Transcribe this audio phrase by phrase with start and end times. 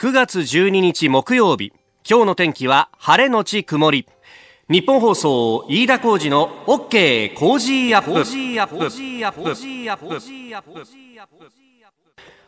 [0.00, 1.72] 9月12日木曜日。
[2.08, 4.06] 今日の天気は晴れのち曇り。
[4.70, 8.24] ニッポン放送飯田浩司の OK Cozy up。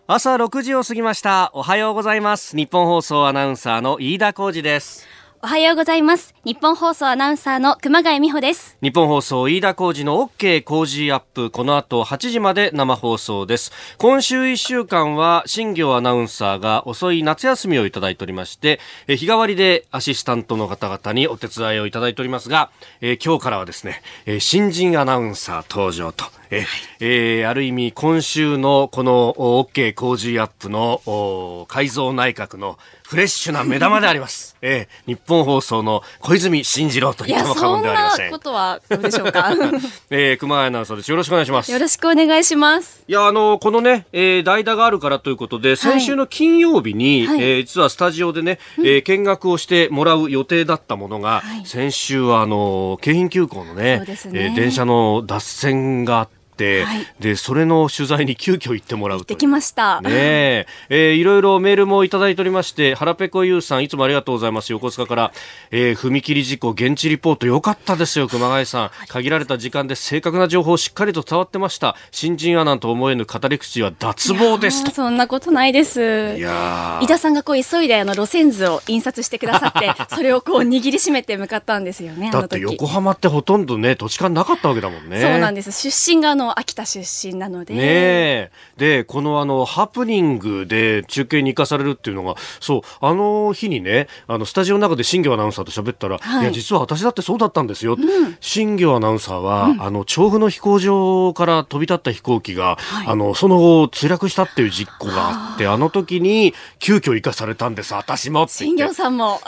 [0.06, 1.50] 朝6時を過ぎました。
[1.52, 2.56] おはようございます。
[2.56, 5.08] ニッポン放送アナウンサーの飯田浩司です
[5.42, 6.34] おはようございます。
[6.44, 8.76] ニッポン放送アナウンサーの熊谷実帆です。
[8.82, 11.50] ニッポン放送飯田浩司の OK Cozy up。
[11.50, 13.72] この後8時まで生放送です。
[13.96, 26.26] 今週1週間は新行アナウンサーが遅い夏休みをいただいておりまして、え日替わりでアシスタントの方々にお手伝いをいただいておりますが、え今日からはですね、え新人アナウンサー登場と。
[26.52, 26.66] え、
[26.98, 32.76] えー、ある意味今週のこの OK 工事アップの改造内閣の
[33.10, 34.56] フレッシュな目玉であります。
[34.62, 38.30] えー、日本放送の小泉進次郎と言っても過言ではありません。
[38.30, 39.50] そんなことはどうでしょうか。
[40.10, 41.10] えー、熊谷アナウンサーです。
[41.10, 41.72] よろしくお願いします。
[41.72, 43.02] よろしくお願いします。
[43.08, 56.39] いや、あの、このね、えー、代打があるからということで、先週の金曜日に、はい、えー、実はスタジオでね、えー、見学をしてもらう予定だったものが、はい、先週は、あの、京浜急行のね、ねえー、電車の脱線があって、、
[56.84, 60.00] はい、でそれの取材に急遽行ってもらうとできました。
[60.00, 60.66] ねえ。
[60.88, 64.72] えー、いろいろメールもいただいておりまして腹ペコユーさんいつもありがとうございます。
[64.72, 65.32] 横須賀から、
[65.70, 68.28] えー、踏切事故現地リポートよかったですよ。
[68.28, 68.90] 熊谷さん。
[69.08, 71.96] 限られた時間で正確な情報しっかりと伝わってました。
[72.10, 76.36] 新人アナと思えぬ語り口は脱帽ですそんなことないです。
[76.36, 85.20] いや井田さんがこう急いであの路線図を印刷してくださって それをこう握りしめて向かったんですよねだって横浜ってほとんどね土地勘なかったわけだもんね。
[85.20, 85.72] そうなんです。
[85.72, 87.74] 出身があの秋田出身なので。
[87.74, 97.94] ねで、このあの、ハプニングで中継に行かされるっていうのが、そう、あの日にね、あの、スタジオの中で新業アナウンサーと喋ったら、はい、いや、実は私だってそうだったんですよ。
[97.94, 109.40] うん、新業アナウンサーは、うん、あの、調布の飛行場から飛び立った飛行機が、はい、あの、その後、墜落したっていう実行があって、あの時に、急遽行かされたんです、私もって新業さんも。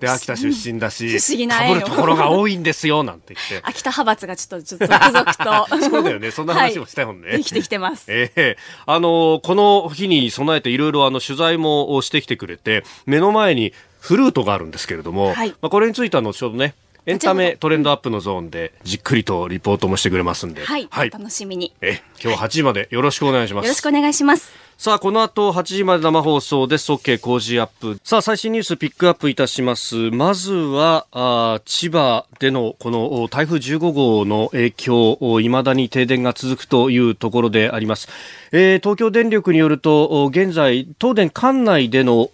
[0.00, 3.60] で、秋田出身だし、 不思議な被るところが多いんですよ、なんて言って。
[3.66, 5.66] 秋田派閥がちょっと、続々と。
[6.06, 7.28] だよね、そんな話もしたいもんね。
[7.28, 8.06] はい、きてきてます。
[8.08, 16.74] ええー、あのー、この日に備えていろいろあの取材もしてきてくれて、目の前にフルートがあるんですけれども、はい、まあこれについては後ほどね、
[17.06, 21.72] エンタメトレンドアップのゾーンでじっくりとリポートもしてくれますんで、はい、はい、楽しみに。
[21.80, 23.66] え、今日8時までよろしくお願いします。
[23.66, 24.65] よろしくお願いします。
[24.78, 26.92] さあ、この後8時まで生放送です。
[26.92, 27.98] OK 工事アップ。
[28.04, 30.10] さあ、最新ニュースピックアップいたします。
[30.10, 38.08] まずは、あ千葉でのこの台風15号の影響、未だに停電が続くというところであります。
[38.52, 42.30] えー、東京電力によると、現在、東電管内での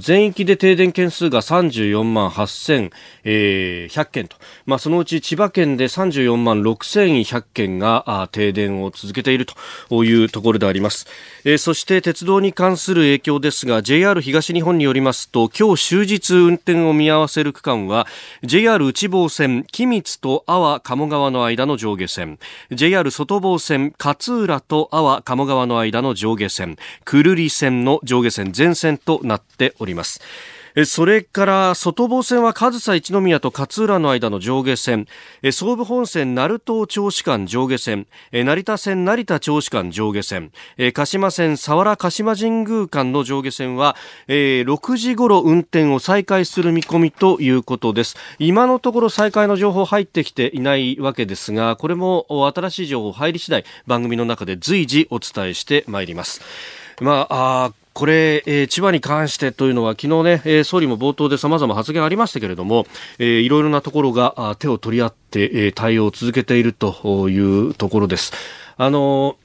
[0.00, 2.90] 全域で停電件数が34万8100、
[3.24, 4.36] えー、件と。
[4.66, 9.46] まあ、そのうち千葉県で34万6100件が停電を続けている
[9.88, 11.06] というところであります。
[11.44, 18.06] えー、そして鉄道に関する影響ですが JR 東日本によりますと今日終日運転を見合わせる区間は
[18.42, 22.38] JR 内房線君津と阿波鴨川の間の上下線
[22.70, 30.20] JR 外房線勝浦と阿波鴨川川の間の上下線久留里線の上下線全線となっております。
[30.84, 35.06] それから外房線は上総一宮と勝浦の間の上下線。
[35.52, 38.06] 総武本線鳴門銚子間上下線。
[38.32, 40.52] 成田線成田銚子間上下線。
[40.94, 43.96] 鹿島線佐原鹿島神宮間の上下線は
[44.28, 48.16] 6時ごろ運転を再開する見込みということです。
[48.38, 56.40] 今のところ再開の情報入ってきていないわけですがこれも新しい情報入り次第番組の中で随時お伝えしてまいります。
[57.00, 62.86] まあこれ、えー、千葉に関してというのは昨日ね、えー、総理も冒頭で様々発言ありましたけれども、
[63.18, 68.32] えー、いろいろなところが手を取り合って、えー、対応を続けているというところです。
[68.78, 69.36] あの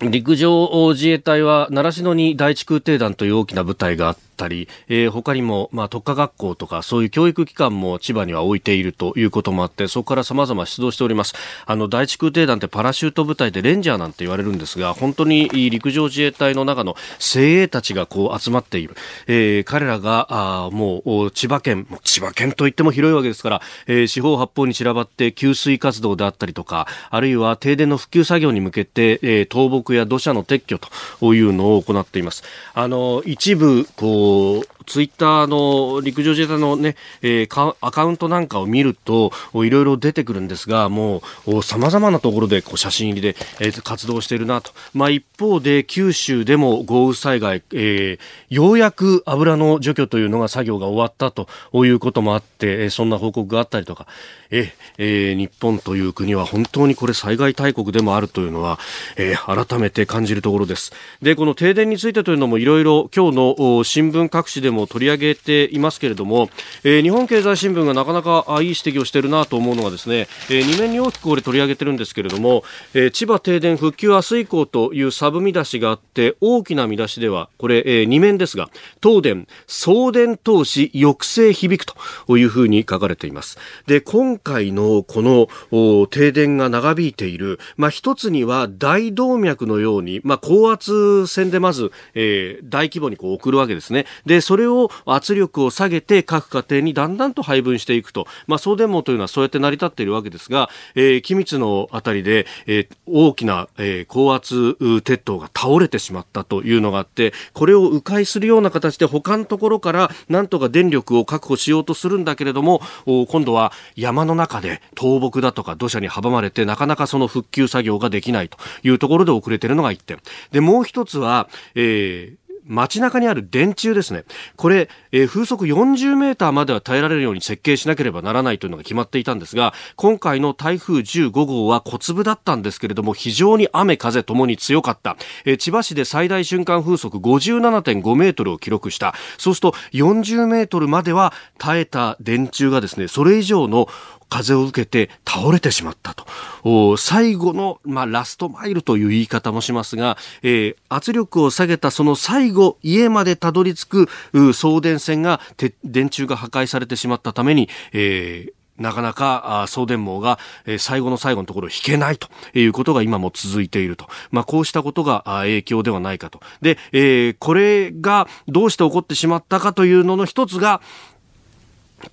[0.00, 11.34] 陸上自衛隊は習志野に第一空挺団という大きな部隊があっったり、えー、他にも、まあ、特化学校とかそういう教育機関も千葉には置いているということもあってそこから様々出動しております。
[11.64, 18.94] あの第一空挺団ってパラシュート部隊でレンジャーなんて言われるんですが本当に陸上自衛隊の中の精鋭たちがこう集まっている、
[19.26, 20.26] えー、彼らが
[20.66, 30.78] あもう千葉県千葉県といっても広いわけですから、えー、四方八方に散らばって給水活動であったりとかあるいは停電の復旧作業に向けて、えー、倒木や土砂の撤去
[31.20, 32.42] というのを行っています。
[32.74, 44.72] あの一部こう people ツイッターの陸上自衛隊のね、えー、アカウントなんかを見ると、いろいろ出てくるんですが、もう、様々なところでこう写真入りで、えー、活動しているなと。
[44.94, 51.48] まあ一方で、九州でも豪雨災害、えー、ようやく油の除去というのが作業が終わったと
[51.84, 54.06] いうこともあって、えそんな報告があったりとか、
[54.50, 58.78] ええー、日本という国は本当にこれ災害大国でもあるというのは、
[59.16, 60.92] えー、改めて感じるところです。
[61.22, 66.50] で、この停電についてというのもいろいろ今日の新聞各紙でも取り上げていますけれども、
[66.84, 78.68] えー、日本経済新聞がなかなかあいい指摘をしているなと思うのがですね、えー、2面に大きくこれ取り上げてるんですけれども、えー、千葉停電復旧明日以降というサブ見出しがあって大きな見出しではこれ、えー、2面ですが
[79.02, 81.96] 東電送電投資抑制響く
[82.26, 83.58] というふうに書かれています。
[83.86, 94.06] で今回のこの停電が長引いている、まあ、一つには大動脈のように、まあ、高圧線でまず、えー、大規模にこう送るわけですね。
[94.24, 120.18] でそれれを圧力を下げて各家庭にだんだんと配分していくと、まあ、送電網というのはそうやって成り立っているわけですが、えー、君津のあたりで、えー、大きな、えー、高圧鉄塔が倒れてしまったというのがあってこれを迂回するような形で他のところからなんとか電力を確保しようとするんだけれども今度は山の中で倒木だとか土砂に阻まれてなかなかその復旧作業ができないというところで遅れているのが1点。
[120.50, 124.24] でもう一つは、えー街中にある電柱ですね。
[124.56, 135.16] これ、えー、風速40メーターまでは耐えられるように設計しなければならないというのが決まっていたんですが、今回の台風15号は小粒だったんですけれども、非常に雨風ともに強かった。
[135.44, 139.14] えー、千葉市で最大瞬間風速57.5メートルを記録した。
[139.38, 143.88] そうすると40メートルまでは耐えた電柱がですね、それ以上の
[144.28, 146.96] 風を受けて倒れてしまったと。
[146.96, 155.40] 最後の、まあ、ラストマイルという言い方もしますが、えー、圧力を下げたその最後、家までたどり着く送電線が、
[155.84, 160.38] 電柱が破壊されてしまったために、えーなかなか送電網が
[160.78, 164.06] 最後の最後のところを引けないということが今も続いていると。
[164.30, 166.40] まあ、こうしたことが影響ではないかと。
[166.60, 170.82] で、えー、これがどうして起こってしまったかというのの一つが、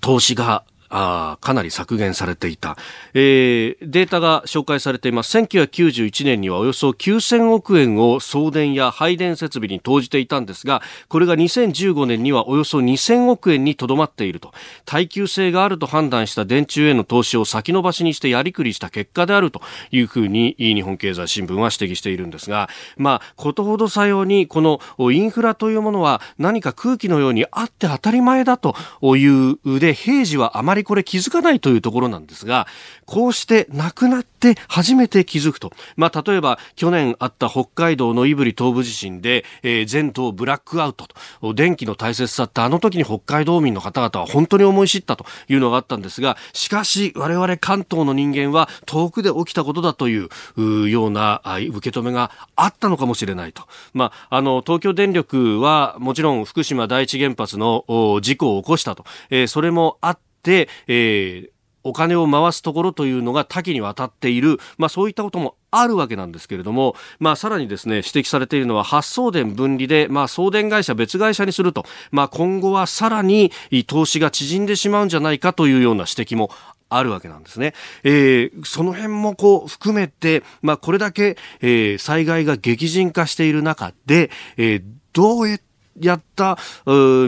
[0.00, 0.64] 投資が
[0.96, 2.76] あかなり削減されていた、
[3.14, 5.36] えー、データが紹介されています。
[5.36, 14.52] 1991年にはおよそ9000億円を送電や配電設備に投じていたんですがこれが2015年にはおよそ2000億円にとどまっていると。
[14.84, 19.60] 耐久性があると判断した電柱への投資を先延ばしにしてやりくりした結果であると
[19.90, 24.80] いうふうに日本経済新聞は指摘しているんですがまあことほどさようにこの
[25.10, 32.66] インフラというものは何か空気のようにあって当たり前だというで平時はあまりこれ気づかないというところなんですが、
[33.06, 35.72] こうして亡くなって初めて気づくと。
[35.96, 41.06] まあ、例えば去年あった北海道の胆振東部地震で、えー、全島ブラックアウト
[41.40, 53.62] と、電気の大切さってあの時に北海道民の方々は本当に思い知ったというのがあったんですが、しかし我々関東の人間は遠くで起きたことだというような受け止めがあったのかもしれないと。
[53.92, 57.84] まあ、あの、東京電力はもちろん福島第一原発の
[58.22, 60.33] 事故を起こしたと、えー、それもあって、
[60.86, 61.50] えー、
[61.84, 73.52] お金を回すところというのが多岐にわたっている、まあそういったこともあるわけなんですけれども、まあさらにですね、指摘されているのは発送電分離で、まあ送電会社別会社にすると、まあ今後はさらに
[73.86, 76.50] 投資が縮んでしまうんじゃないかというような指摘も
[76.88, 77.74] あるわけなんですね。
[78.02, 84.82] えー、その辺もこう含めて、まあこれだけ、えー、災害が激甚化している中で、えー、
[85.12, 85.48] どう
[86.00, 86.58] やってった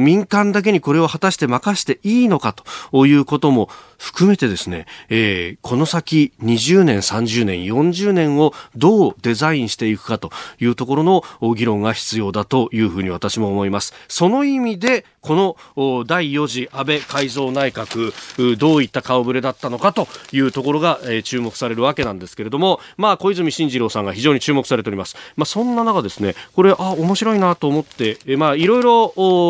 [0.01, 2.55] 民間だけにこれを果たして任していいのか
[2.93, 10.31] ということも含めてですね、えー、この先20年、30年、40年をどうデザインしていくかと
[10.61, 11.23] いうところの
[11.55, 13.95] 議論が必要だというふうに私も思います。
[14.09, 25.17] その意味で、この第4次安倍改造内閣、どういった顔ぶれだったのかというところが、えー、注目されるわけなんですけれども、まあ、小泉進次郎さんが非常に注目されております。
[25.37, 28.96] まあ、そんな中ですね、これ、あ、面白いなと思って、えー、まあ、いろいろ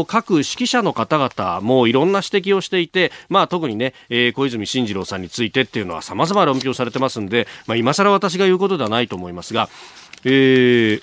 [0.07, 9.69] 各指揮者の方々もいろんな指摘をしていて、まあ、特にね、えー小泉進次郎さんについてっていうのは様々論評されてますんで、まあ、今更私が言うことではないと思いますが、
[10.25, 11.03] えー、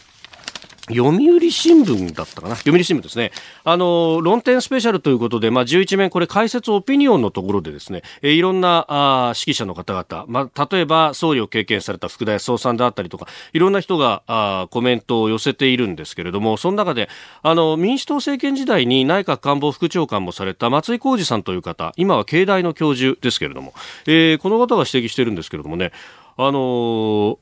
[0.90, 2.56] 読売新聞だったかな？
[2.58, 3.32] 読売新聞ですね。
[3.64, 17.08] あの、論点スペシャルということで、まあ、11面、これ解説オピニオンのところでですね、え、いろんな、あ指揮者の方々、まあ、例えば、総理を経験された福田康夫さんであったりとか、いろんな人が、あコメントを寄せているんですけれども、その中で、
[17.44, 23.74] あの、民主党政権時代に内閣官房副長官もされた松井浩二さんという方、今は経大の教授ですけれども、
[24.06, 25.94] えー、この方が指摘してるんですけれどもね、
[26.36, 27.38] あのー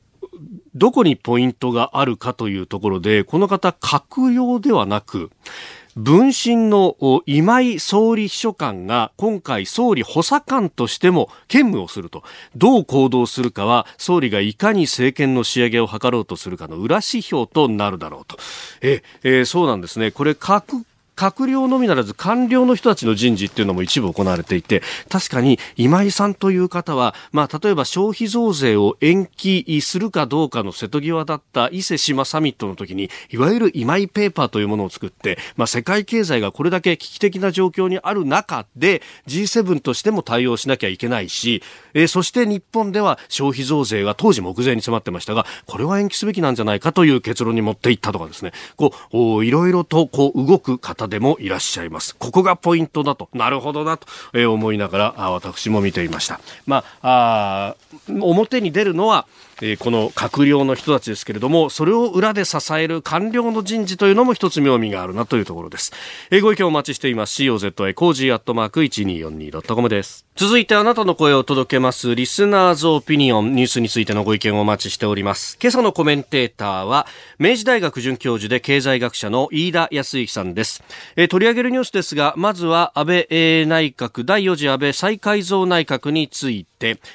[0.74, 5.30] どこにポイントがあるかというところで、この方、閣僚ではなく、
[5.94, 6.96] 分身の
[7.26, 12.22] 今井総理秘書官が今回総理補佐官としても兼務をすると。
[12.56, 18.38] どう行動するかは総理がいかに政権の仕上げを図ろうとするかの裏指標となるだろうと。
[18.80, 20.12] え、えー、そうなんですね。
[20.12, 20.84] これ各
[21.22, 41.62] 閣僚のみならず官僚の人たちの人事っていうのも一部行われていて、確かに今井さんという方は、まあ、例えば消費増税を延期するかどうかの瀬戸際だった伊勢志摩サミットの時に、いわゆる今井ペーパーというものを作って、まあ、世界経済がこれだけ危機的な状況にある中で、G7 としても対応しなきゃいけないし、
[41.94, 52.16] えー、そして日本では消費増税が当時目前に迫ってましたが、これは延期すべきなんじゃないかという結論に持っていったとかですね、こう、いろいろとこう動く方でもいらっしゃいます。
[52.16, 56.40] ここがポイントだと、なるほどなと、え思いながら、あ私も見ていました。
[56.64, 57.76] まあ、
[58.08, 59.26] あ表に出るのは、
[59.62, 65.92] えー、この閣僚の人たちですけれども、それを裏で支える官僚の人事というのも一つ妙味があるなというところです。
[66.30, 67.40] えー、ご意見お待ちしています。
[67.42, 70.26] COZY コージーアットマーク 1242.com です。
[70.34, 75.58] 続いてあなたの声を届けますリスナーズオピニオンニュースについてのご意見をお待ちしております。
[75.62, 77.06] 今朝のコメンテーターは
[77.38, 80.82] 明治大学准教授で経済学者の飯田泰之さんです。
[81.14, 86.71] えー、取り上げるニュースですが、まずは安倍、えー、内閣第4次安倍再改造内閣について、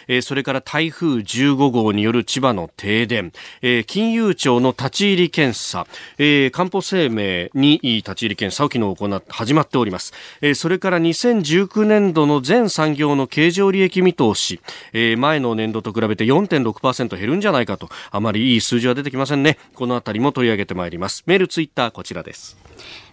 [0.08, 3.32] えー、それから台風15号による千葉の停電、
[3.62, 10.14] えー、金融庁の立ち入り検査、えー、官保生命に立ち入り検査を昨日行っ始まっております。
[10.42, 14.60] えー、それから2019年度の全産業の経常利益見通し、
[14.94, 19.58] えー、前の年度と比べて4.6%減るんじゃないかと、あまりいい数字は出てきませんね。
[19.76, 21.24] このあたりも取り上げてまいります。
[21.26, 22.58] メール、ツイッター、こちらです。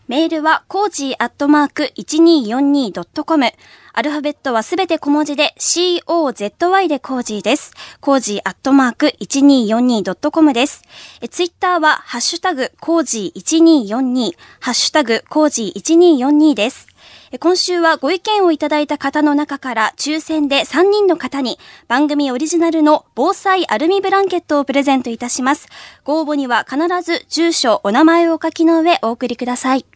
[0.06, 3.52] メールは、コージーアットマーク 1242.com。
[3.96, 7.72] アルファベットはすべて小文字で COZY でコージーです。
[8.00, 10.82] コージーアットマーク 1242.com です。
[11.30, 16.88] ツイッターは、ハッシュタグコージー1242、ハッシュタグコージー1242です。
[17.38, 25.68] 今週はご意見をいただいた方の中から抽選で3人の方に番組オリジナルの防災アルミブランケットをプレゼントいたします。
[26.02, 29.86] ご応募には必ず住所、お名前をお書きの上お送りください。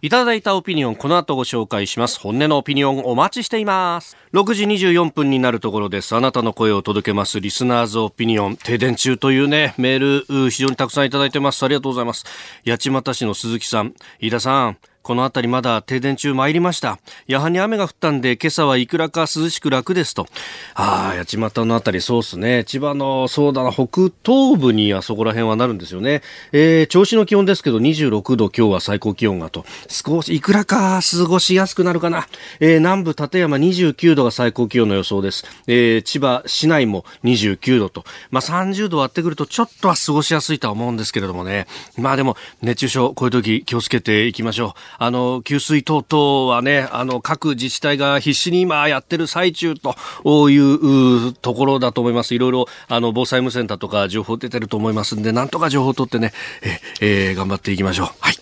[0.00, 2.20] いただいたオピニオン、この後ご紹介します。
[2.20, 4.16] 本音のオピニオンお待ちしています。
[4.32, 6.14] 6時24分になるところです。
[6.14, 7.40] あなたの声を届けます。
[7.40, 11.64] リスナーズオピニオン、停電中というね、メール、非常にたくさんいただいてます。
[11.64, 12.24] ありがとうございます。
[12.64, 16.98] 八街市の鈴木さん、飯田さん、この辺りまだ停電中参りました。
[17.26, 20.26] やはり雨が降ったんで、今朝はいくらか涼しく楽ですと。
[20.74, 22.64] ああ、八街の辺りそうっすね。
[22.64, 26.22] 千葉の、そうだな、北東部にあそこら辺はなるんですよね。
[26.52, 29.64] えー、銚子の気温ですけど、26度今日は最高気温がと。
[29.88, 32.28] 少し、いくらか過ごしやすくなるかな。
[32.60, 35.44] えー、南部立山29度が最高気温の予想です。
[35.66, 38.04] えー、千葉市内も29度と。
[38.30, 41.66] まあ、30度割ってくるとちょっとは過ごしやすいとは思うんですけれどもね。
[41.96, 44.87] まあでも、熱中症、こういう時気をつけていきましょう。
[44.96, 52.34] あの、給水等々はね、あの、各自治体が必死に今やってる最中というところだと思います。
[52.34, 58.08] いろいろ、あの、防災無線だとか情報出てると思いますんで、なんとか情報を取ってね、え、えー、頑張っていきましょう。
[58.20, 58.34] はい。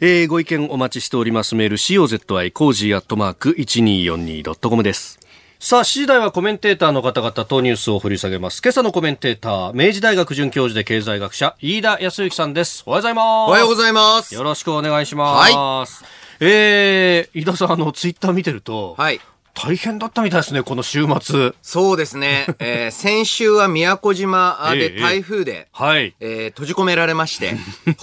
[0.00, 1.54] えー、ご意見お待ちしております。
[1.54, 5.20] メール、COZY コージーアットマーク 1242.com です。
[5.62, 8.62] さあ、7時台はコメンテーターの方々とニュースを掘り下げます。
[8.62, 12.82] 今朝のコメンテーター、明治大学准教授で経済学者、飯田泰之さんです。
[12.86, 13.26] おはようございます。
[13.26, 14.34] おはようございます。
[14.34, 16.02] よろしくお願いします。
[16.02, 16.10] はい。
[16.40, 19.20] えー、飯田さん、あの、ツイッター見てると、はい。
[19.52, 21.52] 大変だったみたいですね、この週末。
[21.60, 22.46] そうですね。
[22.58, 26.14] えー、先週は宮古島で台風で、ええはい。
[26.20, 27.54] えー、閉じ込められまして、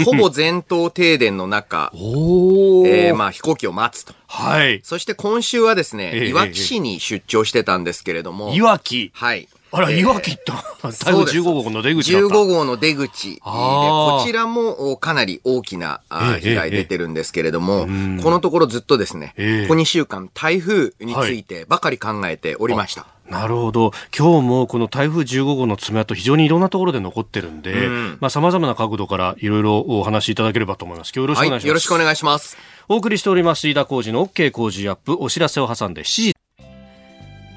[0.06, 4.14] ほぼ全島停電の中、 おえー、まあ飛行機を待つと。
[4.28, 4.82] はい。
[4.84, 8.54] そして今週はですね、え、いわき市に出張してたんですけれども。
[8.54, 9.12] いわき？
[9.14, 9.48] はい。
[9.70, 12.28] あら、いわきった台風15号の出口だった。
[12.28, 16.00] 15号の出口で、こちらもかなり大きな
[16.40, 17.82] 被害出てるんですけれども、
[18.24, 19.34] このところずっとですね、
[19.68, 23.08] ここ2週間台風についてばかり考えておりました。
[23.30, 23.92] なるほど。
[24.18, 31.12] 今日もこの台風15号の爪痕、非常にいろんなところで残ってるんで、うん、まあ様々な角度からいろいろお話しいただければと思います。
[31.16, 31.64] 今日よろしくお願いします。
[31.64, 32.58] はい、よろしくお願いします。
[32.88, 36.36] お送りしております、飯田浩二の OK 工事アップ、お知らせを挟んで7時。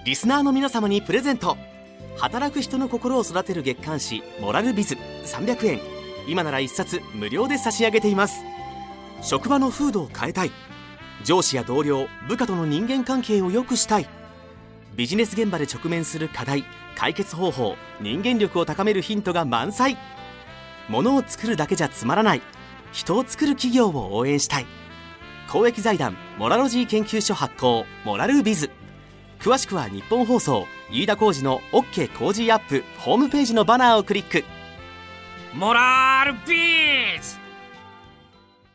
[0.04, 1.56] リスナーの皆様にプレゼント。
[2.20, 5.80] 働く人の心を育てる月刊誌「モラルビズ」300円
[6.28, 8.44] 今なら1冊無料で差し上げています
[9.22, 10.52] 職場の風土を変えたい
[11.24, 14.08] 上司や同僚部下との人間関係を良くしたい
[15.00, 16.62] ビジネス現場で直面する課題
[16.94, 19.96] 解決方法人間力を高めるヒントが満載。
[20.90, 22.42] 物を作るだけじゃつまらない。
[22.92, 24.66] 人を作る企業を応援したい。
[25.48, 28.70] 公益財団モラロジー研究所発行モラルビズ。
[29.38, 34.44] 詳しくは日本放送飯田浩二の OK 工事アップホームページのバナーをクリック。
[35.54, 37.38] モラルビズ!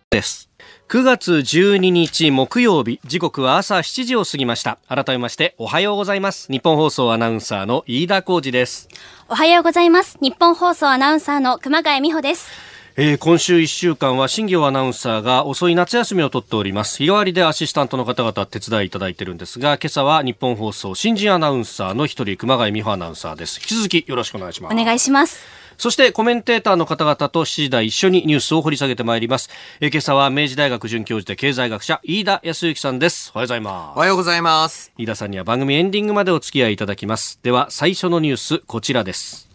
[0.09, 0.44] です
[0.87, 4.77] 9月12日木曜日時刻は朝7時を過ぎました。
[4.87, 6.51] 改めましておはようございます。
[6.51, 8.87] 日本放送アナウンサーの飯田浩二です。
[9.27, 10.19] おはようございます。
[10.21, 12.51] 日本放送アナウンサーの熊谷美穂です。
[12.97, 16.99] えー、今週1週間は新業アナウンサーが遅い夏休みを取っております。
[16.99, 23.59] 日替わりでアシスタントの方々手伝いいただいてるんですが今朝は日本放送新人アナウンサーの一人熊谷美穂アナウンサーです。
[23.59, 24.73] 引き続きよろしくお願いします。
[24.73, 29.49] お願いしますそしてコメンテーターの方々と7時台一緒にニュースを掘り下げてまいります。
[29.79, 33.31] え今朝は明治大学准教授で経済学者、飯田康之さんです。
[33.33, 33.97] おはようございます。
[33.97, 34.91] おはようございます。
[34.97, 37.39] 飯田さんには番組エンディングまでお付き合いいただきます。
[37.43, 39.49] では最初のニュース、こちらです。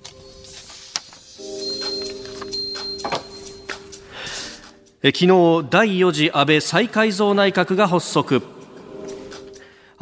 [5.02, 8.59] え昨日、第4次安倍再改造内閣が発足。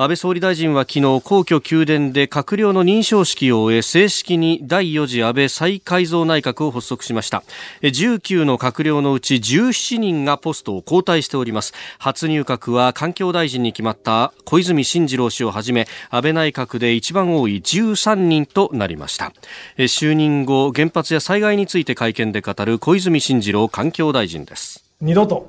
[0.01, 7.43] 安倍総理大臣は昨日皇居宮殿で閣僚の認証式を終え正式に第4次安倍再改造内閣を発足しました。
[7.83, 11.73] 19の閣僚のうち17人がポストを交代しております。
[11.99, 19.33] 初入閣は環境大臣に決まった小泉進次郎氏をはじめ安倍内閣で一番多い13人となりました。
[19.79, 24.85] 就任後原発や災害について会見で語る小泉進次郎環境大臣です。
[25.01, 25.49] 二度と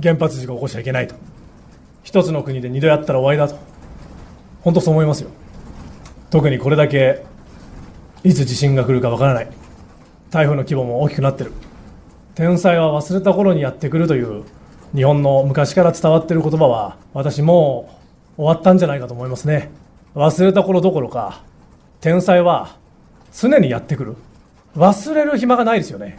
[0.00, 1.16] 原発事故を起こしちゃいけないと。
[2.04, 3.71] 一つの国で二度やったら終わりだと。
[4.62, 5.30] 本当そう思いますよ。
[6.30, 7.24] 特にこれだけ
[8.24, 9.48] いつ地震が来るかわからない。
[10.30, 11.52] 台風の規模も大きくなってる。
[12.34, 14.44] 天才は忘れた頃にやってくるという
[14.94, 17.90] 日本の昔から伝わってる言葉は私も
[18.38, 19.70] う終わったんじゃないかと思いますね。
[20.14, 21.42] 忘れた頃どころか
[22.00, 22.76] 天才は
[23.32, 24.16] 常にやってくる。
[24.76, 26.18] 忘れる暇がないですよね。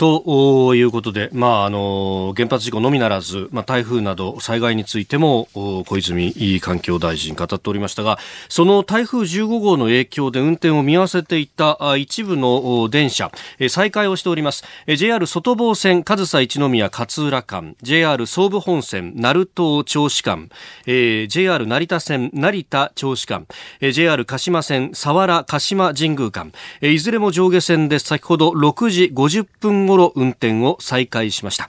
[0.00, 13.30] ということで、まあ、あの原発事故のみならず、まあ、台風など災害についても小泉環境大臣語っておりましたがその台風15号の影響で運転を見合わせていた一部の電車
[13.68, 14.64] 再開をしております。
[14.86, 20.48] JR 外房線上総一宮勝浦間 JR 総武本線鳴門銚子間
[20.86, 23.46] JR 成田線成田銚子間
[23.82, 31.68] JR 鹿島線佐原鹿島神宮間いずれも上下線で先ほど6時50分ごろ運転を再開しました。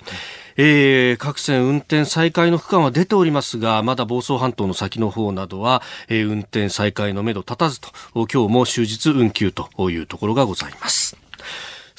[0.57, 11.17] えー、各線運転再開の区間は出ておりますが、まだ房総半島の先の方などは、えー、運転再開のめど立たずと、今日も終日運休というところがございます。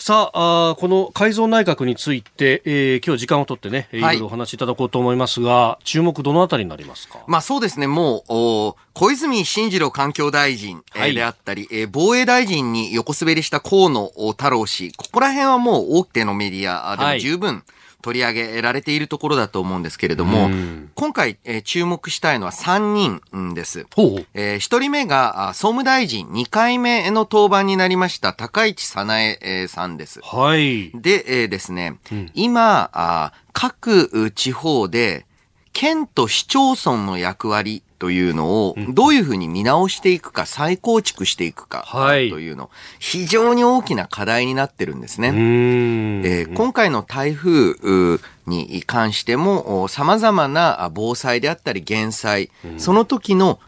[0.04, 4.00] さああ、この改造内閣について、えー、今日時間を取ってね、い。
[4.00, 7.20] ろいろお話しいただこうと思いますが、注目どのあたりになりますか？
[7.28, 17.62] まあそうですね、もう、お小泉進次郎環境大臣、はい、であったり、えー、防衛大臣に横滑りした河野太郎氏、ここら辺はもう大手のメディアでも十分、はい
[18.02, 20.50] 取り上げられているところだと思うんですけれども、
[20.94, 23.86] 今回、えー、注目したいのは3人です。
[24.34, 30.20] えー、1人目が総務大臣2回目の登板になりました高市早苗さんです。
[30.22, 30.90] はい。
[30.94, 35.24] で、えー、ですね、うん、今あ、各地方で
[35.72, 41.86] 県と市町村の役割というのを、どういうふうに見直していくか、再構築していくか、
[42.30, 45.28] というの、非常に大きな課題になってるんですね。
[45.28, 53.60] えー、今回の台風に関しても、様々な防災であったり減災、その時の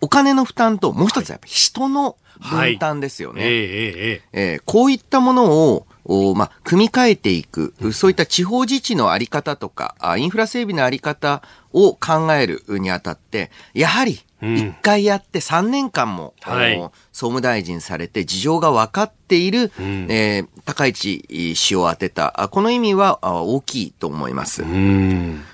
[0.00, 3.42] お金の負担と、もう一つはやっぱ人の分担ですよね。
[3.44, 16.76] えこういったものを、を、まあ、組み替えていく、そういった地方自治のあり方とか、インフラ整備のあり方を考えるにあたって、やはり、一回やって3年間も、はい、
[17.12, 24.64] 総務大臣されて事情が分かっている、うん、えー、高市氏を当てた、この意味は大きいと思います。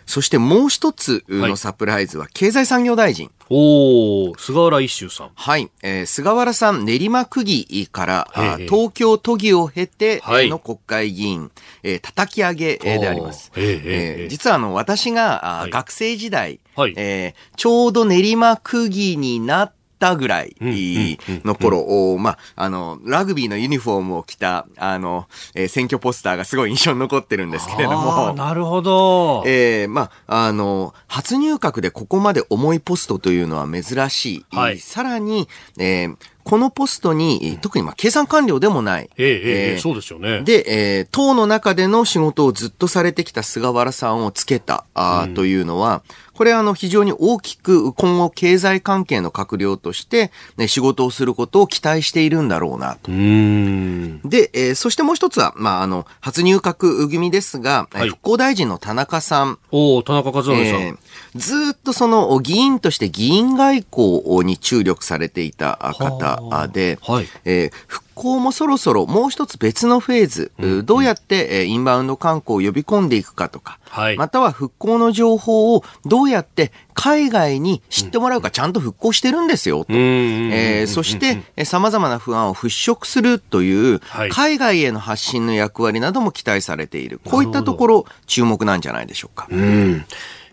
[0.07, 3.31] そしてもう一つのサプライズは経済産業大臣。
[3.51, 5.31] お菅原一秀さん。
[5.35, 5.71] はい。
[5.83, 8.31] えー、菅原さん、練馬区議から、
[8.69, 11.51] 東京都議を経て、はい、の国会議員、
[11.83, 13.51] えー、叩き上げであります。
[13.57, 28.33] えー、実はあの、私が、はい、学生時代、はい、えー、ちょうど練馬区議になって、たぐらいの頃、まあ、あの、ラグビーのユニフォームを着た、あの、えー、選挙ポスターがすごい印象に残ってるんですけれども。
[28.35, 29.43] なるほど。
[29.47, 34.57] えー、まあ、あの、初入閣でここまで重いポストというのは珍しい。
[34.57, 36.17] はい、さらに、えー、
[36.49, 39.11] このポストに、特にまあ計算官僚でもない。
[39.19, 40.41] えええー、そうですよね。
[40.41, 40.65] で、
[40.99, 46.03] えー、党の中での仕事をずっとされてきた菅原さんをつけた、あ、うん、というのは、
[46.39, 53.11] これはあの非常に大きく今後経済関係の閣僚として、ね、仕事をすることを期待しているんだろうなと。
[53.11, 59.59] で、えー、そしてもう一つは、まあ、あの、初入閣組ですが、はい、復興大臣の田中さん。
[59.73, 60.65] お田中和則さん。
[60.65, 60.97] えー、
[61.35, 79.93] ずっとその議員として議員外交に注力されていた方で、はい、えー、復興もそろそろもう一つ別のフェーズ、うん、どうやってインバウンド観光を呼び込んでいくかとか、はい、または復興の情報をどうやって海外に知ってもらうかちゃんと復興してるんですよと。
[79.93, 84.01] えー、そして、様々な不安を払拭するという、
[84.31, 87.21] 海外への発信の役割なども期待されている。
[87.25, 89.47] こういったところ、注目なんじゃないでしょうか。
[89.49, 90.05] うん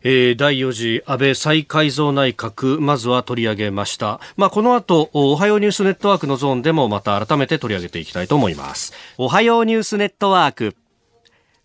[0.07, 4.19] えー、第4次安倍再改造内閣、まずは取り上げました。
[4.37, 8.93] まあ、この後、おはようニュースネットワークのゾーンでもまた改めて取り上げていきたいと思います。
[9.17, 10.75] おはようニュースネットワーク。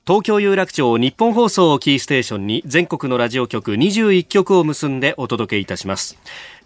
[0.06, 6.16] 東京有楽町日本放送をキーステーションに全国のラジオ局21局を結んでお届けいたします。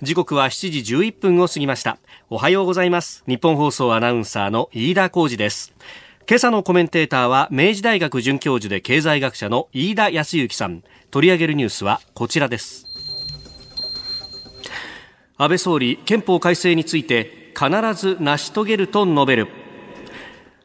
[0.01, 1.99] 時刻は7時11分を過ぎました。
[2.31, 3.25] おはようございます。
[3.27, 5.75] 日本放送アナウンサーの飯田浩二です。
[6.27, 10.83] 今朝のコメンテーターは明治大学准教授で経済学者の飯田康之さん。
[11.11, 12.87] 取り上げるニュースはこちらです。
[15.37, 19.49] 安倍総理憲法改正について必ず成し遂げると述べる。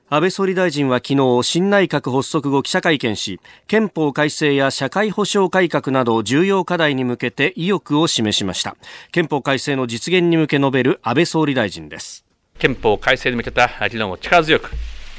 [0.07, 8.77] 安倍総理大臣は昨日新内閣発足後記者会見し憲法改正や社会保障改革など重要課題に向けて意欲を示しました。
[9.11, 12.23] 憲法改正の実現に向け述べる安倍総理大臣です。
[12.57, 14.71] 憲法改正に向けた議論を力強く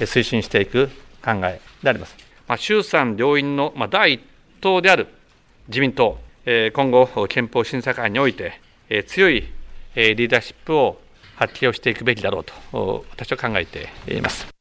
[0.07, 0.89] 推進していく
[1.25, 2.17] 考えであります、
[2.49, 4.21] まあ、衆参両院の第一
[4.61, 5.09] 党である
[5.69, 6.19] 自民党、
[6.73, 8.61] 今後、憲法審査会において、
[9.07, 9.47] 強い
[9.95, 11.01] リーダーシップを
[11.37, 14.60] 発揮をしていくべきだろうと、私は考えています。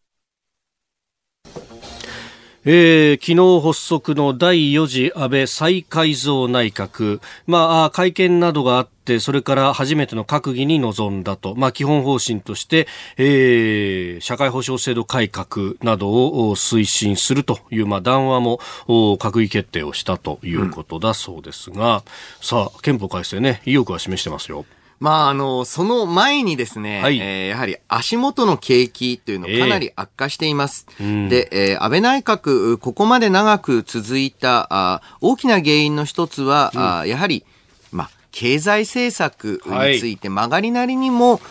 [2.72, 22.02] えー、昨日発足の第4次安倍再改造内閣、まあ、会見などがあって、それから初めての閣議に臨んだと、まあ、基本方針として、えー、社会保障制度改革などを推進するという、まあ、談話も閣議決定をしたということだそうですが、うん、
[22.40, 24.64] さあ、憲法改正ね、意欲は示してますよ。
[25.00, 30.88] まあ、あの、その前にですね、はい、えー、やはり足元の景気というのかなり悪化しています。
[31.00, 37.46] えー、で、えー、安倍内閣、ここまで長く続いたあ大きな原因の一つは、うん、あやはり、
[37.92, 41.42] まあ、経済政策について曲がりなりにも、はい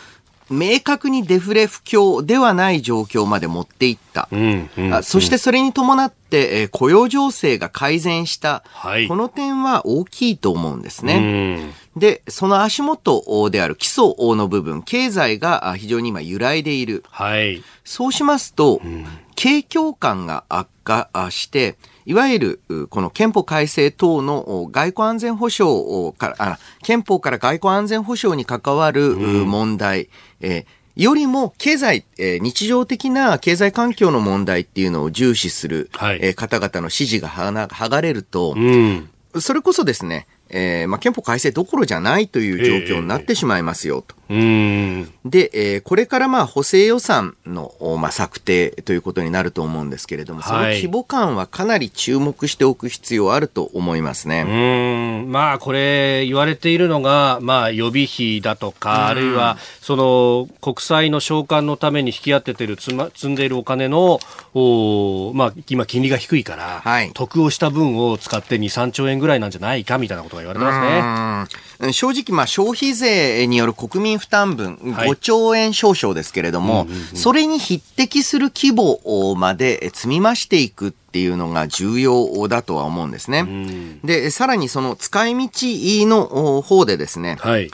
[0.51, 4.29] 明確にデフレ不況ではない状況まで持っていった。
[4.33, 11.73] うんうんうん、そしてそれに伴って、えー、雇用情勢が改善した、はい、この点は大きいと思うんですね。
[11.99, 17.05] で、その足元である基礎の部分、経済が非常に今揺らいでいる。
[17.11, 30.09] はい、そうしますと、うん、景況感が悪化して、いわゆる、この憲法改正等の外交安全保障から、憲法から外交安全保障に関わる問題、うん、
[30.41, 39.09] えー、よりも経済、えー、日常的な経済環境の問題っていうのを重視する、はい、えー、方々の支持が剥がれると、うん、
[39.41, 44.17] それこそですね、えーまあ、憲法改正どころじゃないという状況になってしまいますよと。
[44.31, 54.45] えー、で、えー、これからまあ補正予算の、まあ、策定ということになると思うんですけれども、その規模感はかなり注目しておく必要あると思いますね。
[54.47, 55.33] うん。
[55.33, 64.21] まあ、これ言われているのが、まあ、予備費だとか、あるいはその国債の償還のために引き当ててるつ、ま、積んでいるお金の
[64.55, 71.93] お、まあ、今金利が低いから、はい、得をした分を使って2、3兆円ぐらいなんじゃないかみたいなことが言われてますね。
[71.93, 83.47] 正直、まあ、消費税による国民負担分、5兆円少々ですけれども、それに匹敵する規模まで積み増していくっていうのが重要だとは思うんですね。
[84.05, 85.51] で、さらにその使い道
[86.07, 87.71] の方でですね、はい。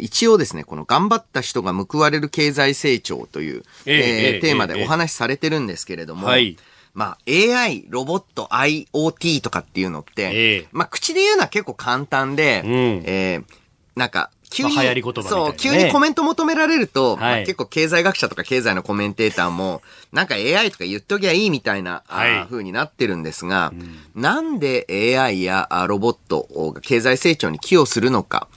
[0.00, 6.56] 一応ですね、この頑張った人が報われる経済成長という、えー、テーマでお話しされてるんですけれども、はい
[6.98, 12.72] まあ、AI、ロボット、IoT とかっていうのって、えー、まあ、口で言うのは結構簡単で、うん、
[13.06, 13.44] えー、
[13.94, 19.80] なんか、急に、まあ、流行り言葉、ね、そう、急にコメント求められると、はい、まあ、結構経済学者とか経済のコメンテーターも、
[20.12, 28.48] なんか AI とか言っときゃいいみたいな、はい、風になってるんですが、うん、なんで AI やロボットが経済成長に寄与するのか。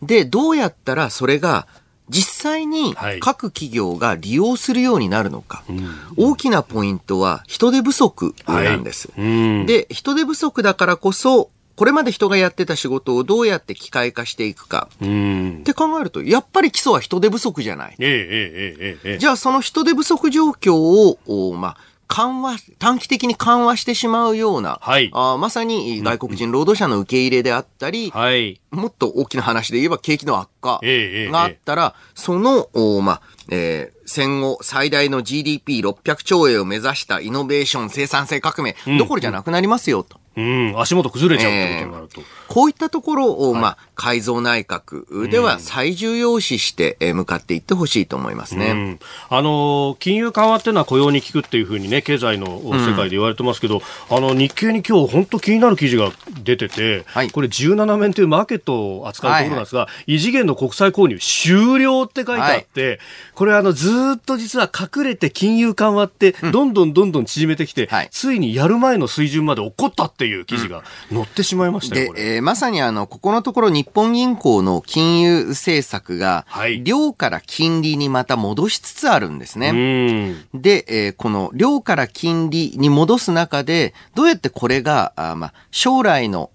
[0.00, 1.66] で、どうやったらそれが
[2.10, 5.76] 実際に各企業が利用するようになるのか、はい、
[6.16, 9.24] 大きなポイントは人手不足なんです、は
[9.62, 14.90] い、で、人手不足だからこそ、これまで人がやってた仕事をどうやって機械化していくか。
[14.98, 17.96] って考えると、やっぱり基礎は人手不足じゃない。
[17.98, 21.76] ええええ、じゃあその人手不足状況を、まあ、
[22.10, 32.68] 緩和、短期的に緩和してしまうような、はい、あまさに外国人労働者の受け入れであったり、はい、もっと大きな話で言えば景気の悪化があったら、えその、
[33.00, 40.18] まあ、えー、戦後最大の GDP600 兆円を目指したイノベーション生産性革命、どころじゃなくなりますよと。
[40.36, 42.20] うん、足元崩れちゃうってことになると。
[42.20, 59.90] えー、こういったところを、はい、まあ、改造内閣では最重要視して向かっていってほしいと思いますね、うん、あの金融緩和っていうのは雇用に効くっていうふうにね経済の世界で言われてますけど、うん、あの日経に今日本当気になる記事が出てて、はい、これ17面というマーケットを扱うところなんですが、はい。
[59.90, 62.98] はい、異次元の国債購入終了って書いてあって、はい、
[63.34, 76.46] これあのずっと実は隠れて金融緩和ってどんどんどんどん縮めてきて、うん、ついにやる前の水準まで起こったっていう記事が載ってしまいましたよ、で、えー、まさにあのここのところ日本銀行の金融政策が、
[76.82, 80.36] 量から金利にまた戻しつつあるんですね。
[80.54, 86.50] で、えー、この量から金利に戻す中で、どうやってこれが、あまあ、将来の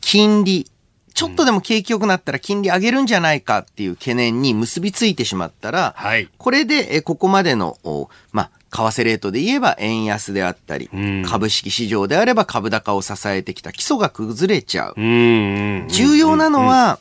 [0.00, 0.66] 金利、
[1.14, 7.76] ちょっとでも景気良くなったら金利上げるんじゃないかっていう懸念に結びついてしまったら、はい、これで、えここまでの、
[8.32, 10.88] まあ、為替レートで言えば円安であったり、
[11.26, 14.94] 株式市場であれば株高を支えてきた基礎が崩れちゃう。
[14.96, 17.00] 重要なのは、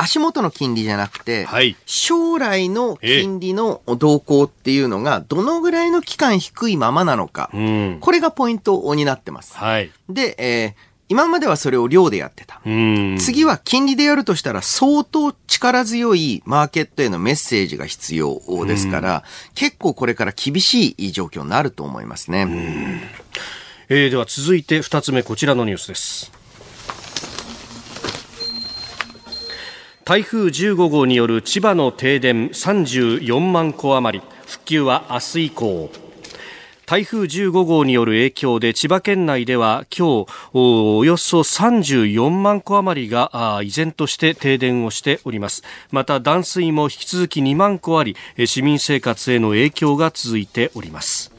[0.00, 7.50] 足元の金利じゃなくて、はい、将来の金利の動向っていうのが、どのぐらいの期間低いままなのか、
[8.00, 9.56] これがポイントになってます。
[9.56, 12.60] はい、で、えー今まではそれを量でやってた。
[13.18, 22.46] 次は金利でやるとしたら相当力強いマーケットへのメッセージが必要ですから、結構これから厳しい状況になると思いますね。
[23.88, 26.30] えー、では続いて2つ目こちらのニュースです。
[30.04, 35.90] 台風15号による千葉の停電34万戸余り復旧は明日以降
[36.88, 45.62] 台風15号による影響で千葉県内では今日およそ34万戸余りが依然として停電をしております。
[45.90, 51.30] また断水も引き続き2万戸あり市民生活への影響が続いております。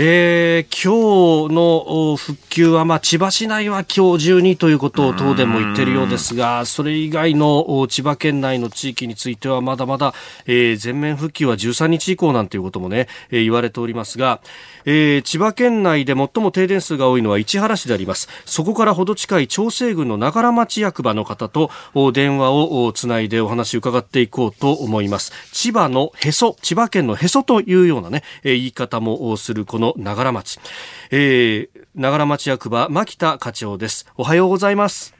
[0.00, 10.14] えー、今日の復旧は、まあ、千葉市内は今日中にということを東電も言っているようですが、それ以外の千葉県内の地域については、まだまだ、
[10.46, 14.40] えー、全面復旧は13日以降なんていうこともね、えー、言われておりますが、
[14.84, 18.28] えー、千葉県内で最も停電数が多いのは市原市であります。
[18.44, 21.72] そこからほど近い長生郡の長良町役場の方と
[22.12, 25.32] 電話をつないでお話を伺っていこうと思います。
[25.52, 30.60] 千葉のへそ千葉県のへそというようなね、言い方もするこの長良町、
[31.10, 34.10] えー、長良町役場牧田課長です。
[34.16, 35.14] おはようございます。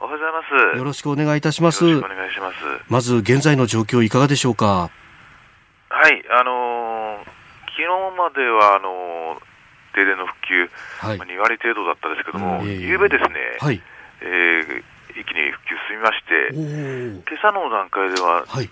[0.00, 0.32] おはようござい
[0.68, 0.78] ます。
[0.78, 1.84] よろしくお願いいたします。
[1.84, 2.56] お願いします。
[2.88, 4.90] まず現在の状況いかがでしょうか？
[5.90, 7.38] はいあのー
[7.78, 9.40] 昨日まではあの
[9.94, 13.80] 停電の復旧、はい、2割程度だったんですけども、えー、夕べですね、はい、
[14.20, 14.82] えー、
[15.14, 18.70] 一気に復旧進みまして、今朝の段階では、はい、7、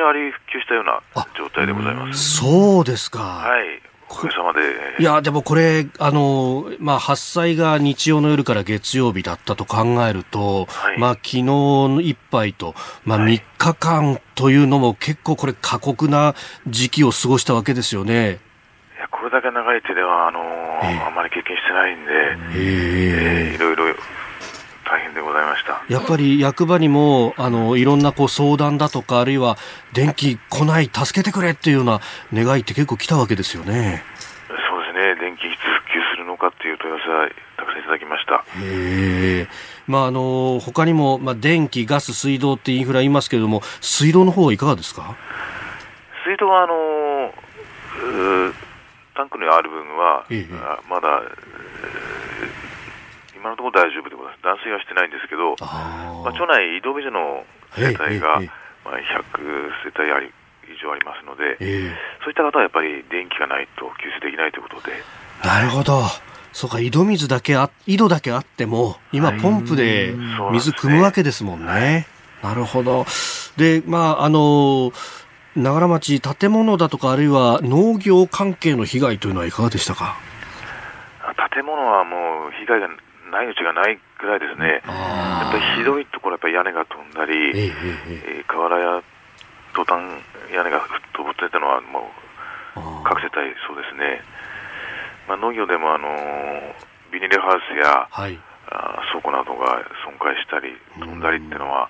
[0.00, 1.02] 8割復旧したような
[1.36, 2.36] 状態でございます。
[2.40, 3.20] そうですか。
[3.20, 3.82] はい。
[4.10, 4.60] おかげさまで。
[4.98, 16.34] いや、でもこれ、あの、まあ、発災が日曜の夜から月曜日だったと考えると、はい、まあ、昨日の一杯と、まあ、3日間というのも結構これ過酷な
[16.66, 18.40] 時期を過ごしたわけですよね。
[18.96, 22.10] いや、これだけ長い手では、あのー、あまり経験してないんで、
[22.56, 23.84] えー、いろいろ
[24.90, 25.82] 大変でございました。
[25.88, 29.56] やっぱり役場にもあのいろんなこう相談だとかあるいは
[29.92, 32.00] 電気来ない助けてくれっていうような
[32.32, 34.02] 願いって結構来たわけですよね。
[34.48, 35.14] そうですね。
[35.20, 38.44] 電気いつ復旧するのかっていう問い合わせはたくさんいただきました。
[38.58, 39.48] へえ。
[39.86, 45.14] まああの他にも、まあ、電気ガス水道ってインフラ言いますけれども水道の方はいかがですか？
[46.24, 47.32] 水道はあの
[49.14, 50.46] タンクにある分は、ええ、
[50.88, 51.20] まだ、
[53.40, 54.44] 今のところ大丈夫でございます。
[54.44, 58.36] 断水はしてないんですけど、まあ、町内移動水の世帯が、
[58.84, 59.40] まあ、100
[59.80, 60.28] 世帯あり
[60.68, 61.56] 以上ありますので、
[62.20, 64.92] そういった方はやっぱり電気がないと給水できないということで。
[65.42, 66.04] なるほど。
[66.52, 70.12] そうか、井戸水だけあ、井戸だけあっても、今ポンプで
[70.52, 71.72] 水汲むわけですもんね。
[71.72, 72.06] ね
[72.42, 73.06] なるほど。
[73.56, 74.92] で、まあ、あの、
[75.56, 80.18] 長良町、建物だとか、あるいは農業関係の被害というのはいかがでしたか？
[81.54, 82.88] 建物はもう被害が
[83.30, 87.72] ないうちがないぐらいですね、やっぱりひどいところ、やっぱり屋根が飛んだり、ええ
[88.40, 89.02] え瓦や
[89.74, 90.18] トタン
[90.52, 90.82] 屋根が
[91.14, 92.10] 飛ぶってたのは、も
[92.76, 94.22] う各世帯そうですね、
[95.28, 96.08] まあ、農業でもあの
[97.12, 98.38] ビニールハウスや、はい、
[98.70, 101.88] あ倉庫などが損壊したり、飛んだりっていうのは、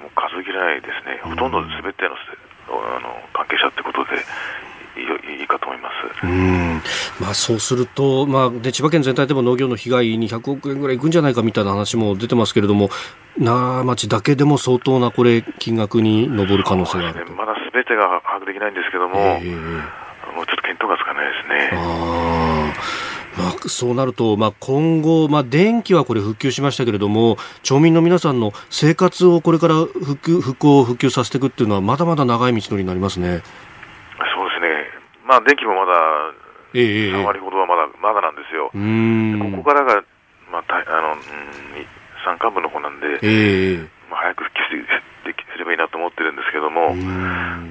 [0.00, 2.14] もう数えきれないですね、ほとんどすべての
[2.66, 4.16] あの関係者ってことで
[4.96, 6.26] いいかと思います。
[6.26, 6.82] うん
[7.20, 12.88] まあ、そうすると、まあで、千葉県全体でも農業の被害に100億円ぐらいいくんじゃないかみたいな話も出てますけれども、
[13.38, 21.70] 奈良町だけでも相当なこれ金額に上る可能性がある、ね、まだすべてが把握できないんですけども、えー、もうちょっと見当がつかないですね。
[21.74, 22.72] あ
[23.36, 33.42] まあ、そうなると、まあ、今後、まあ、電気はこれ復旧しましたけれども町民の皆さんの生活をこれから復旧復興復旧させていくっていうのはまだまだ長い道のりになりますね。
[35.24, 35.92] まあ、電気もまだ
[36.74, 38.68] 3割ほどはまだまだなんですよ。
[38.70, 40.04] ここからが、
[40.52, 41.20] まあ、たあの、うん、
[42.24, 44.84] 山間部の方なんで、えー、まあ、早く復旧
[45.54, 46.94] すればいいなと思ってるんですけども、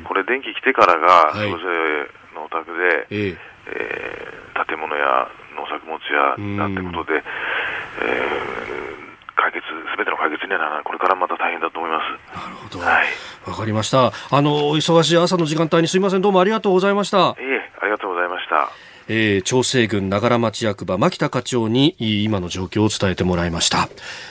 [0.07, 3.37] これ電気来てからが、それぞれのお宅で、えー、
[3.67, 7.23] えー、建物や農作物やなんてことで、
[8.01, 8.92] えー、
[9.43, 12.37] 解決、すべての解決にはならない、これからまた大変だと思います。
[12.37, 12.79] なるほど。
[12.79, 13.07] はい。
[13.45, 14.13] わかりました。
[14.31, 16.21] あの、お忙しい朝の時間帯にすみません。
[16.21, 17.17] どうもありがとうございました。
[17.17, 18.69] いえ、ありがとうございました。
[19.09, 23.89] えー、調整軍長良町役場牧田課長に今の状況を伝えてもらいました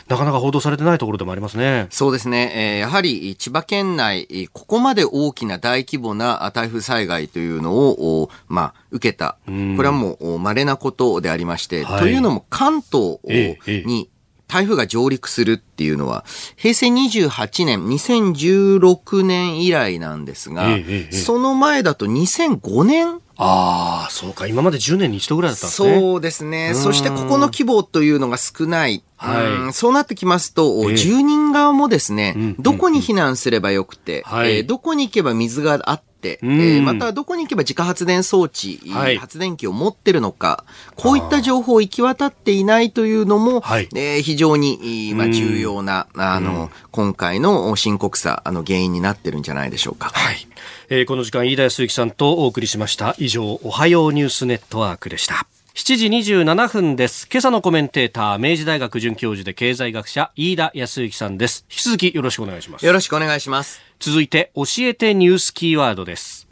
[0.08, 9.50] なかなか報道されてないところでもありますねそうですね、えー、やはり千葉県内ここまで大きな大規模な台風災害というのを、まあ、受けたこ
[9.82, 14.08] れはもう稀なことでありまして、はい、というのも関東に
[14.52, 24.46] 台風が上陸するっていうのは、平成28年、2016年以来なんですが、えええ、その前だと2005年ああ、そうか。
[24.46, 25.98] 今まで10年に一度ぐらいだったんですね。
[25.98, 26.74] そうですね。
[26.74, 29.02] そしてここの規模というのが少ない。
[29.16, 40.64] はい、そうなってきますと、えー、住人側もですね、うんどこに避難すればよくて、はい、えー、どこに行けば水があって、えー、またどこに行けば自家発電装置、はい、発電機を持ってるのか、
[40.96, 50.10] こういった情報を行き渡っていないというのも、はい、えー、非常に、まあ、重要な、あの、今回の深刻さ、あの、原因になってるんじゃないでしょうか。
[50.14, 50.46] はい。
[50.88, 53.14] えー、この時間、飯田康之さんとお送りしました。
[53.18, 55.46] 以上、おはようニュースネットワークでした。
[55.74, 57.26] 7時27分です。
[57.32, 61.64] 今朝のコメンテーター、明治大学准教授で経済学者、飯田康之さんです。
[61.70, 62.84] 引き続きよろしくお願いします。
[62.84, 63.80] よろしくお願いします。
[63.98, 66.46] 続いて、教えてニュースキーワードです。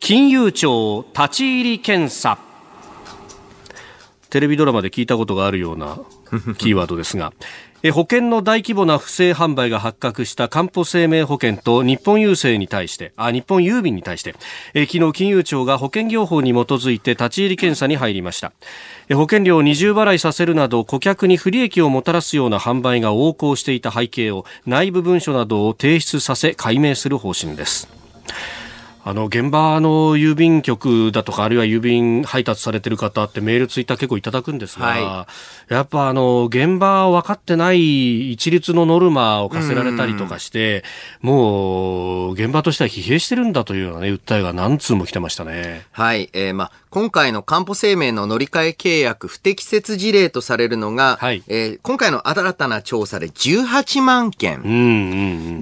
[0.00, 2.40] 金融庁立ち入り検査。
[4.30, 6.00] テレビドラマで聞いたことがあるような
[6.58, 7.32] キーワードですが、
[7.90, 14.34] 保険の大規模な不正販売が発覚したかんぽ生命保険と日本郵政に対してあ日本郵便に対して
[14.86, 18.52] 昨日金融庁が保険業法に基づいて立ち入り検査に入りました。
[19.12, 27.88] 保険料を二重払いさせるなど顧客に不利益をもたらすような販売が横行していた背景を内部文書などを提出させ解明する方針です。
[29.04, 35.26] あの現場の郵便局だとかあるいは郵便配達されてる方ってメールツイッター結構いただくんですが、は
[35.68, 40.84] い、やっぱあの現場分かってない一律のノルマを課せられたりとかして、
[41.22, 45.84] うもう現場としては疲弊してるんだというようなね訴えが何通も来てましたね。
[45.90, 54.60] はい、えー、まあ今回のかんぽ生命の乗り換え契約不適切事例とされるのが、はい、えー、今回の新たな調査で18万件。
[54.60, 54.80] うんうんう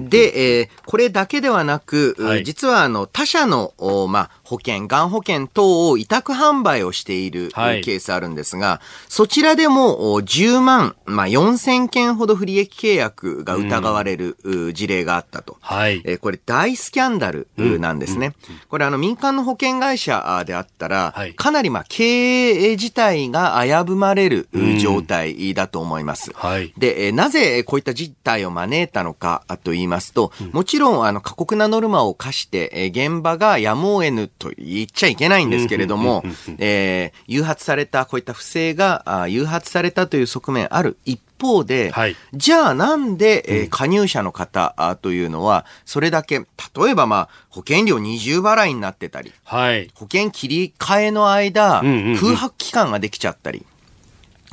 [0.07, 3.73] ん、で、えー、これだけではなく、はい、実はあの他社の、
[4.09, 14.35] まあ、保険、がん保険等を委託販売をしているケースあるんですが、はい、そちらでも10万、まあ、4000件ほど不利益契約が疑われる
[14.73, 15.57] 事例があったと。
[15.61, 18.33] はい、えー、これ大スキャンダルなんですね。
[18.49, 18.55] うん。
[18.55, 24.49] うん、これあの民間の保険会社であったら、はい、かなりまあ経営自体が危ぶまれる
[24.81, 26.33] 状態だと思います。
[26.33, 36.23] はい、で、なぜこういった事態を招いたのかと言いますと、もちろんあの過酷なノルマを課して、現場がやむを得ぬと言っちゃいけないんですけれども、
[36.57, 46.45] えー、誘発された、こういった不正が誘発されたという側面ある一方で、はい、じゃあなんで、えー、加入者の方というのは、それだけ、例
[46.89, 51.81] えばまあ、保険料二重払いになってたり、はい、保険切り替えの間、
[52.19, 53.65] 空白期間ができちゃったり、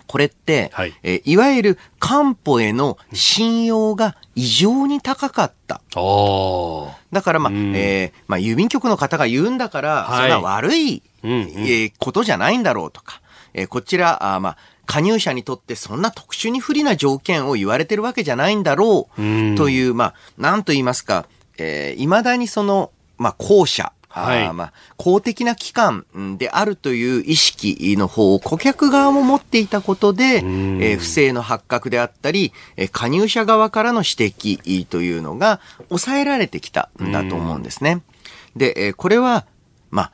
[0.09, 0.95] これって、はい。
[1.03, 5.83] えー、いわゆる漢方への信用が異常に高かった。
[7.13, 13.21] だからまあ、えー、まあ、郵便局の方が言うんだから、はい、そんな悪い、うんうん、えー、ことじゃないんだろうとか、
[13.53, 21.27] えー、こちら、あまあ、加入者にとってそんな特殊に不利な条件を言われてるわけじゃないんだろうという、まあ、なんと言いますか、
[21.59, 26.07] えー、未だにその、まあ、後者、はい、まあ、公的な機関
[26.39, 32.53] であるという意識の方を顧客側も持っていたことで、えー、不正の発覚であったり、
[32.91, 38.03] 加入者側からの指摘というのが抑えられてきたんだと思うんですね。
[38.57, 39.47] で、これは、
[39.91, 40.13] まあ、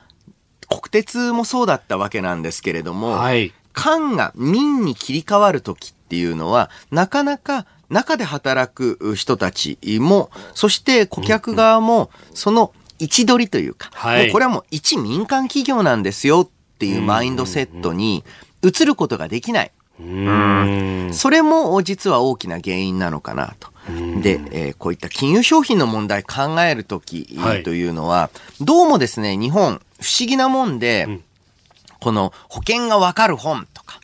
[0.67, 18.23] 国鉄もそうだったわけなんですけれども、はい、官が民に切り替わるときっていうのは、なかなか中で働く人たちも、そして顧客側も、その位置取りというか、はい、これはもう一民間企業なんですよっていうマインドセットに
[18.63, 19.71] 移ることができない。
[21.13, 23.69] それも実は大きな原因なのかなと。
[24.21, 31.23] で、えー、こういった金融商品の問題考えるときというのは、はい、どうもですね、日本、不思議なもんで、うん、
[32.05, 33.99] この保険がわかる本とか、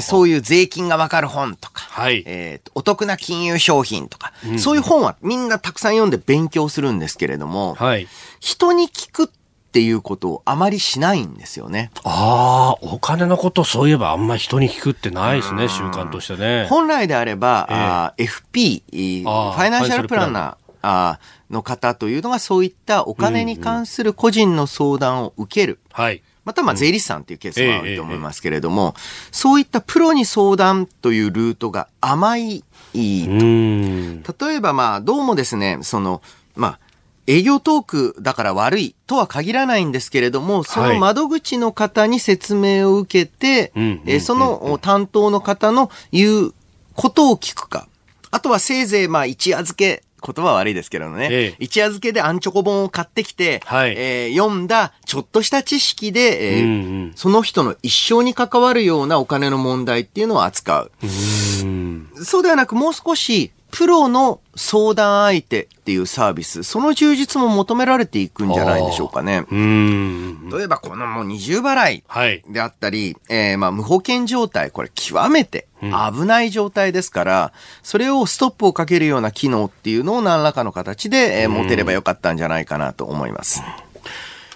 [0.00, 8.06] そういう税金がわかる本とか、はい、えー、お得な金融商品とか、うん、そういう本はみんなたくさん読んで勉強するんですけれども、はい、
[8.38, 9.26] 人に聞くっ
[9.72, 11.90] ていうことをあまりしないんですよね。
[12.04, 16.68] ああ、お金のことそういえばあんまり人に聞くってないですね、習慣としてね。
[16.70, 21.18] 本来であれば、えー、あ FP、ファイナンシャルプランナー、あ
[21.50, 25.80] の方というのがそういったお金に関する個人の相談を受ける。
[25.96, 26.22] うんうん、はい。
[26.44, 28.94] またまあ税理士さんっていうケースもあると思いますけれども、
[29.30, 34.46] そういったプロに相談というルートが甘いと。
[34.46, 36.22] 例えばまあどうもですね、その、
[36.54, 36.78] まあ
[37.26, 43.72] 営業トークだから悪いとは限らないんですけれども、その窓口の方に説明を受けて、
[44.06, 46.54] えその担当の方の言う
[46.94, 47.88] ことを聞くか。
[48.30, 56.72] あとはせいぜいまあ一預け言葉悪いですけどね、ええ、一夜漬けでアンチョコ本を買ってきて、はい、えー、読んだちょっとした知識で、えーうんう
[57.08, 60.92] ん、その人の一生に関わるようなお金の問題っていうのを扱う。
[61.02, 69.44] うそうではなくもう少しプロの相談相手っていうサービス、その充実も求められていくんじゃないでしょうかね。
[69.50, 72.04] 例えばこのもう二重払い
[72.52, 77.52] であったり、はい、えー、まあ無保険状態、これ極めて危ない状態ですから、
[77.82, 83.60] それをストップをかけるような機能っていうのを何らかの形で、えー、持てればよかったんじゃないかなと思います。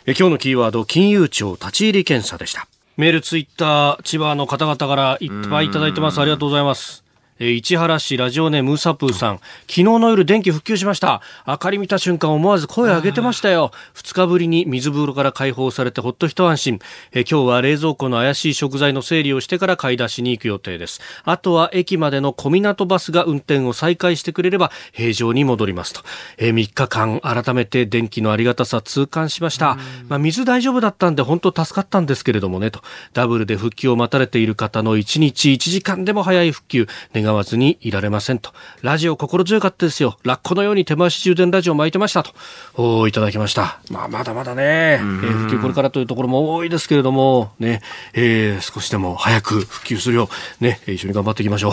[0.06, 2.68] え今日のキーワード、金融庁立ち入り検査でした。
[2.96, 6.20] メール、ツイッター、千葉の方々からいっぱいいただいてます。
[6.20, 7.07] ありがとうございます。
[7.40, 9.36] え市原市ラジオネームーサプーさん、
[9.68, 11.22] 昨日の夜電気復旧しました。
[11.46, 13.70] 明かり見た瞬間思わず声を上げてましたよ。
[13.94, 16.80] 二日ぶりに水風呂から解放されてほっと一安心。
[17.12, 21.00] え今日は冷蔵庫の怪しい食材の整理をしてから買い出しに行く予定です。
[21.22, 26.00] あとは駅までの小港バスが運転を再開してくれれば平常に戻りますと。
[26.38, 29.78] え3日間改めて電気のありがたさ痛感しました。
[30.08, 32.80] まあ、水大丈夫だったんで本当助かったんですけれどもねと。
[33.12, 38.52] ダブルで復旧を待たれている方の1日1時間でも早い復旧願わずにいられませんと。
[38.82, 40.18] ラジオ心強かったですよ。
[40.24, 42.32] ラッコのように手回し充電ラジオ巻いてましたと。
[42.76, 43.80] おいただきました。
[43.90, 47.82] まあ、まだまだね、えー、復旧これからというところも多いですけれども、ね、
[48.14, 50.28] えー、少しでも早く復旧するよ
[50.60, 51.72] う、ね、一緒に頑張っていきましょう。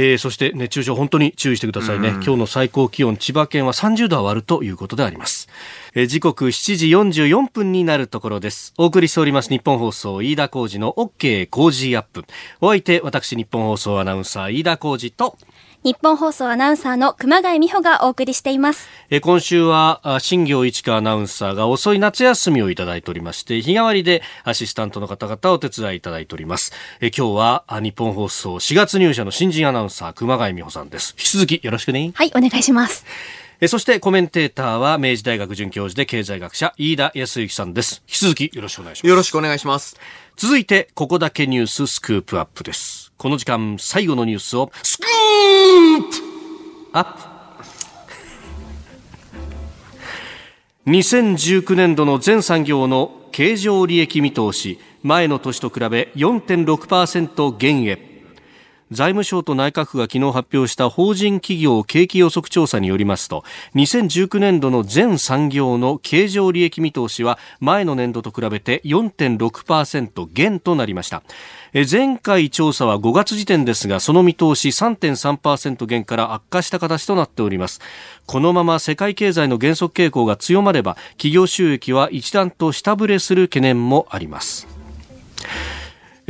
[0.00, 2.10] えー、そして熱中症本当に注意してくださいね。
[2.10, 5.48] 今日の最高気温、千葉県は30度は割るということであります。
[5.92, 6.86] えー、時刻7時
[7.26, 8.74] 44分になるところです。
[8.78, 12.24] お送りしております日本放送飯田浩二の OK 工事アップ。
[12.60, 15.36] お相手、私日本放送アナウンサー飯田浩二と、
[15.84, 18.88] 日本放送アナウンサーの熊谷美穂がお送りしています。
[19.10, 26.72] え今週は新業一華アナウンサーが遅い夏休みをいただいておりまして、日替わりでアシスタントの方々をお手伝いいただいております。
[27.00, 31.14] え今日は日本放送4月入社の新人アナウンサー熊谷美穂さんです。
[31.16, 32.10] 引き続きよろしくね。
[32.14, 33.04] はい、お願いします。
[33.60, 38.02] えそしてコメンテーターは明治大学准教授で経済学者飯田康之さんです。
[38.08, 39.08] 引き続きよろしくお願いします。
[39.08, 39.96] よろしくお願いします。
[40.36, 42.97] 続いて、ここだけニューススクープアップです。
[43.18, 46.16] この時間、最後のニュースを、スクープ!
[46.92, 47.14] アッ
[50.84, 58.08] プ !2019 年度の全産業の経常利益見通し前の年と比べ4.6%減へ。
[58.90, 63.44] 財務省と内閣府が昨日発表した法人企業景気予測調査によりますと
[63.74, 71.22] 2019年度の全産業の経常利益見通しは前の年度と比べて4.6%減となりました。
[71.72, 77.80] 前回調査は5月時点ですがその見通し3.3%減から悪化した形となっております。
[78.26, 84.66] このまま世界経済の減速傾向が強まれば企業収益は一段と下振れする懸念もあります。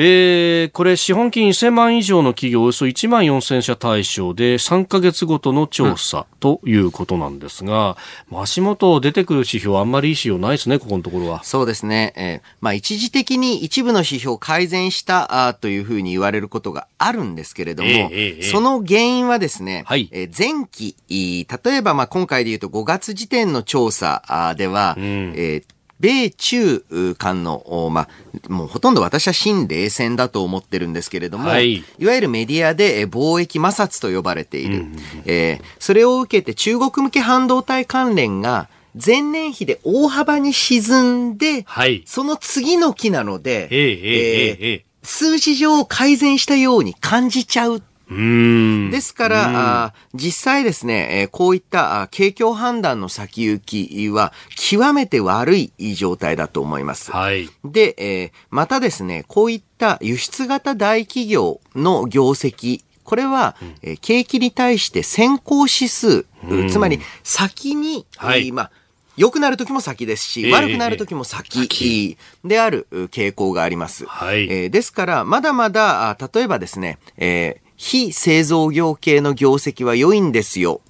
[0.01, 7.97] えー、これ資本金1000万以上の企業およそ1万4000社対象で3ヶ月ごとの調査ということなんですが、
[8.31, 11.43] うん、足元出てくる指標あんまりいい指標ないですね、ここのところは。
[11.43, 12.13] そうですね。
[12.17, 25.65] えー、まあ一時的に一部の指標改善したあというふうに言われることがあるんですけれども、えーえー、その原因はですね、はい、えー、前期、例えばまあ今回で言うと5月時点の調査では、うん、えー
[26.01, 26.85] 米中
[27.19, 28.09] 間の、まあ、
[28.53, 34.97] もうほとんど私は新冷戦だと思ってるんですけれども、はい、いわゆるメディアで貿易摩擦と呼ばれている、うん、
[35.27, 57.11] えー、それを受けて中国向け半導体関連が前年比で大幅に沈んで、はい、その次の期なので、えー、えー、数字上改善したように感じちゃうですから、あ実際ですね、えー、こういった景況判断の先行きは極めて悪い状態だと思います。
[57.11, 66.27] はい、で、えー、またですね、こういった輸出型大企業の業績これは、えー、景気に対して先行指数、
[66.69, 68.71] つまり先に、はい、まあ、
[69.17, 74.05] 良くなる時も先ですし、えー、悪くなる時も先である傾向があります。
[74.05, 80.81] はい、えー、ですから、まだまだ、例えばですね、えー非製造業系の業績は良いんですよ、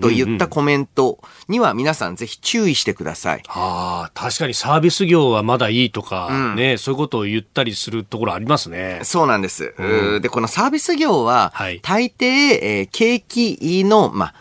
[0.00, 1.18] と言ったコメント
[1.48, 3.42] には皆さんぜひ注意してください。
[3.48, 9.00] はあ、確かにサービス業はまだいいとか、うん、ね、そういうことを言ったりするところありますね。
[9.02, 9.74] そうなんです。
[9.76, 14.34] うん、で、このサービス業は、大抵、えー、景気の、まあ、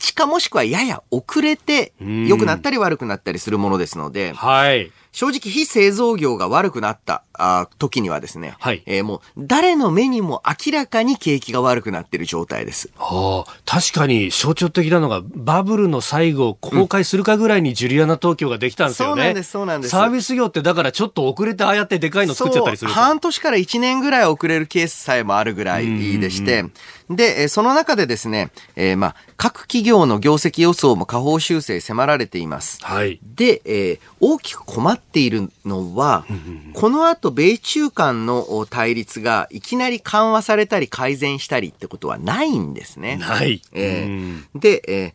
[0.00, 4.90] 一致かもしくはやや遅れて良くなったり悪くなったりするものですので、はい。
[5.12, 12.90] 正直非製造業が悪くなったあ時にはですね、はいえー、もう誰の目にも明らかに景気が悪くなっている状態です。
[12.96, 19.22] はあ、確かに象徴的なのがバブルの最後公開するかぐらいにジュリアナ東京ができたんですよね。
[19.22, 19.90] そうなんです、そうなんです。
[19.90, 26.64] サービス業ってだからちょっと遅れてああやってでかいの作っちゃったりする半年から1年ぐらい遅れるケースさえもあるぐらいでして、
[27.10, 32.78] で、その中でですね、えー、まあ、各企業の業績予想も下方修正迫られています。
[32.82, 33.18] はい。
[33.34, 36.24] で、えー、大きく困っているのは、
[36.72, 43.16] この後、米中間の対立がいきなり緩和されたり改善したりってことはないんですね。
[43.16, 43.60] ない。
[43.72, 45.12] えー、で、えー、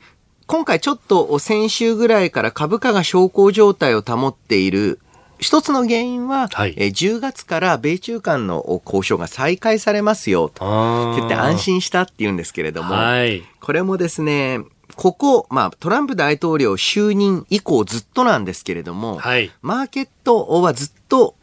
[0.47, 4.99] 今回ちょっと先週ぐらいから株価が小康状態を保っている
[5.39, 11.15] 一つの原因は、はい、えー、10月から米中間の交渉が再開されますよと。
[11.15, 14.59] 言って安心したっていうんですけれども、はい、これもですね、
[14.95, 21.35] ここ、まあ、トランプ大統領就任以降ずっとなんですけれども、はい、マーケットはずっと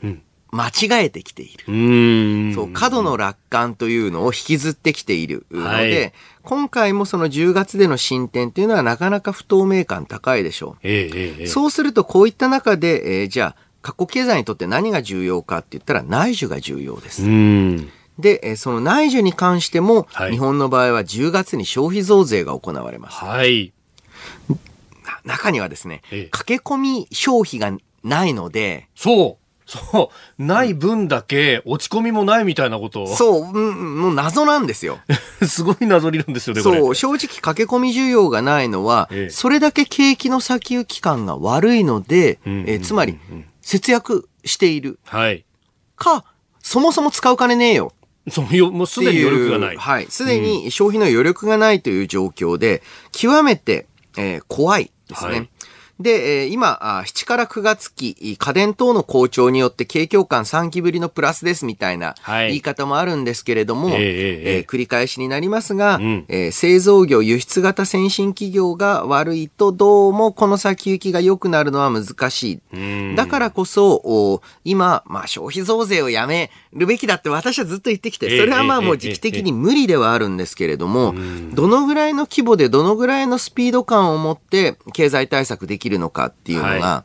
[0.50, 1.64] 間違えてきている。
[1.66, 6.12] うん、そう、過度の楽観というのを引きずってきているので、はい、
[6.42, 10.76] 今回もその10月での進展というのはなかなか不透明感高いでしょう。
[10.82, 17.22] えーえー、そうするとこういった中で、えー、じゃあ、各国経済にとって何が重要かって言ったら内需が重要です。
[18.18, 23.24] で、その内需に関しても、はい、日本の場合は10月に消費増税が行われます。
[23.24, 23.72] はい。
[25.24, 29.42] 中にはですね、ええ、駆け込み消費がないので、そう。
[29.64, 30.42] そう。
[30.42, 34.98] ない分だけ落ち込みもないみたいなことそう、うん、もう謎なんですよ。
[35.46, 43.18] すごい謎理論ですよね、そう、正直駆け込み需要がないのは、ええ、それだけ景気の先行き感が悪いので、えつまり、
[43.62, 44.98] 節約している。
[45.04, 45.44] はい。
[45.96, 46.24] か、
[46.60, 47.94] そもそも使う金ねえよ。
[48.28, 49.76] そうよ、もうすでに余力がない。
[49.76, 50.06] はい。
[50.08, 53.86] すでに消費の余力がないという状況で、極めて、
[54.16, 55.30] えー、怖いですね。
[55.30, 55.48] はい
[56.02, 73.14] で、今、7から9月期、家電等の好調によって景況感3期ぶりのプラスですみたいな言い方もあるんですけれども、はい、えー、えー、繰り返しになりますが、うん、えー、製造業、輸出型先進企業が悪いと、どうもこの先行きが良くなるのは難しい。
[73.16, 81.14] だからこそ、今、まあ、消費増税をやめるべきだって私はずっと言ってきて、それはまあもう時期的に無理ではあるんですけれども、
[81.52, 87.04] どのぐらいの規模でどのぐらいのスピード感を持って経済対策できるのかっていうのが、は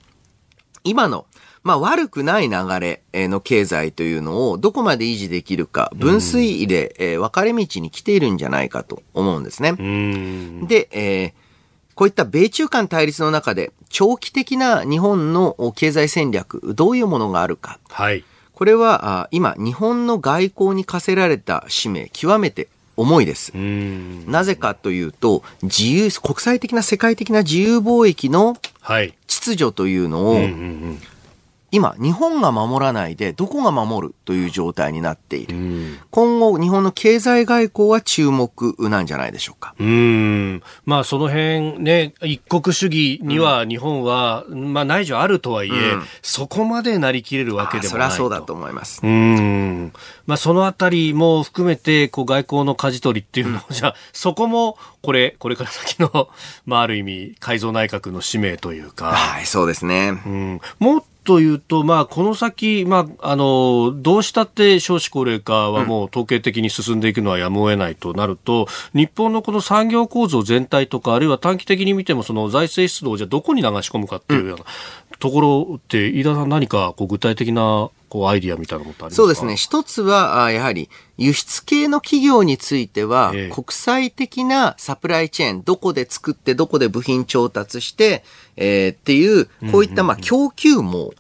[0.84, 1.26] い、今の
[1.64, 9.74] まあ悪くない流れの経済というのをどこまで維持できるか、分水位で、え分かれ道に来ているんじゃないかと思うんですね。
[10.66, 11.34] で、えー、
[11.94, 17.80] こういった米中間対立の中で長期的な日本の経済戦略、どういうものがあるか。
[17.90, 18.24] はい。
[18.58, 23.52] これは今、日本の外交に課せられた使命、極めて重いです。
[23.56, 28.58] なぜかというと、自由、国際的な世界的な自由貿易の
[29.28, 30.40] 秩序というのを、
[31.78, 35.56] 今、日本が守らないで、どこが守るという状態になっている。
[36.10, 39.76] 今後、日本の経済外交は注目なんじゃないでしょうか。
[39.80, 40.64] うん。
[40.86, 49.02] まあ、その辺ね、一国主義には日本は、うん、まあ、内需あるとはいえ、うん、そこまでなりきれるわけでもないそりゃそうだと思います。
[49.04, 49.94] うん。
[50.26, 56.30] まあ、そのあたりも含めて、こう、外交の舵取りっていうのを、じゃあ、そこも、これ、これから先の、
[56.66, 59.12] まあ、ある意味、改造内閣の使命というか。
[59.12, 60.20] はい、そうですね。
[60.26, 60.62] うん。
[60.80, 74.66] もっというと、まあ、この先、まあ、あの、どうしたって少子高齢化はもう統計的に進んでいくのはやむを得ないとなると、うん、日本のこの産業構造全体とか、あるいは短期的に見ても、その財政出動をじゃどこに流し込むかっていうような
[75.20, 79.16] ところって、飯田さん何かこう具体的なこうアイディアみたいなことありますか？
[79.16, 79.56] そうですね。
[79.56, 88.24] 一つは、やはり、輸出系の企業については、え国際的なサプライチェーン、どこで作って、どこで部品調達して、
[88.56, 91.14] えー、っていう、こういった、まあ、供給網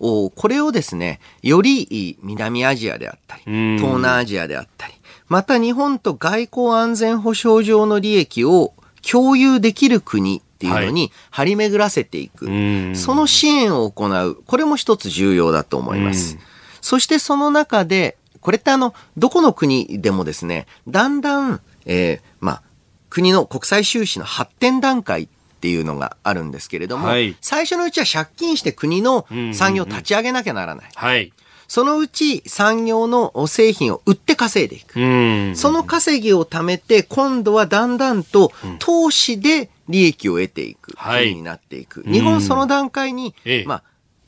[0.00, 4.94] を、これをですね、より南アジアであったり、東南アジアであったり、
[5.28, 8.72] また日本と外交安全保障上の利益を
[9.08, 16.38] 共有できる国っていうのに張り巡らせていく、はい、その支援を行う、これも一つ重要だと思います。
[16.80, 22.62] そしてその中で、これってあの、どこの国でもですね、だんだん、えー、まあ、
[23.10, 25.28] 国の国際収支の発展段階っ
[25.60, 30.90] ていうのがあるんですけれども、はい、最初のうちは借金して国の産業を立ち上げなきゃならない。
[30.94, 31.32] はい。
[31.68, 35.56] そのうち産業の製品を売って稼いでいく。
[35.56, 42.02] その稼ぎを貯めて、今度はだんだんと投資で利益を得ていく国になっていく。
[42.02, 43.34] 日本その段階に、
[43.66, 43.82] まあ、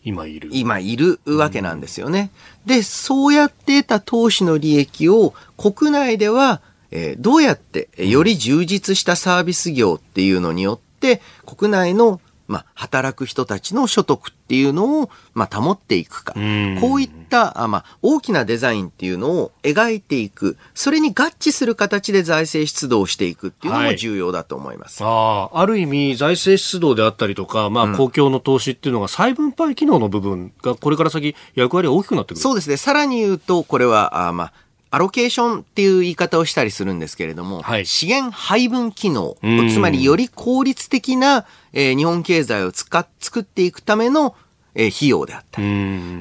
[0.04, 0.48] 今いる。
[0.52, 2.30] 今いるわけなんですよね。
[2.66, 16.34] で、そうやって得た投資の利益を国内では、えー、どうやってより充実したサービス業っていうのによって、国内のまあ、働く人たちの所得っていうのを、まあ、保っていくか。
[16.34, 20.58] こういった、あまあ、大きなデザインっていうのを描いていく。
[20.74, 25.02] それに合致する形で財政出動していくっていうのも重要だと思います。
[25.02, 32.76] はい、ああ、ある意味、財政出動であったりとか、まあ、公共の投資っていうのが再分配機能の部分が、これから先、役割が大きくなってくるそうですね。
[32.76, 34.52] さらに言うと、これは、あまあ、
[34.94, 39.36] アロケーションっていう言い方をしたりするんですけれども、はい、資源配分機能、
[39.72, 44.36] つまりより効率的な、えー、日本経済を使っ作っていくための、
[44.76, 45.66] えー、費用であったり、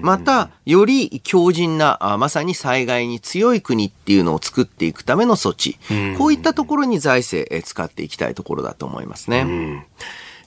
[0.02, 5.78] また、より強靭なあ、まさに災害に強い国っていうのを作っていくための措置、
[6.18, 9.86] こういったところに財政、えー、使っていきたいところだと思いますね。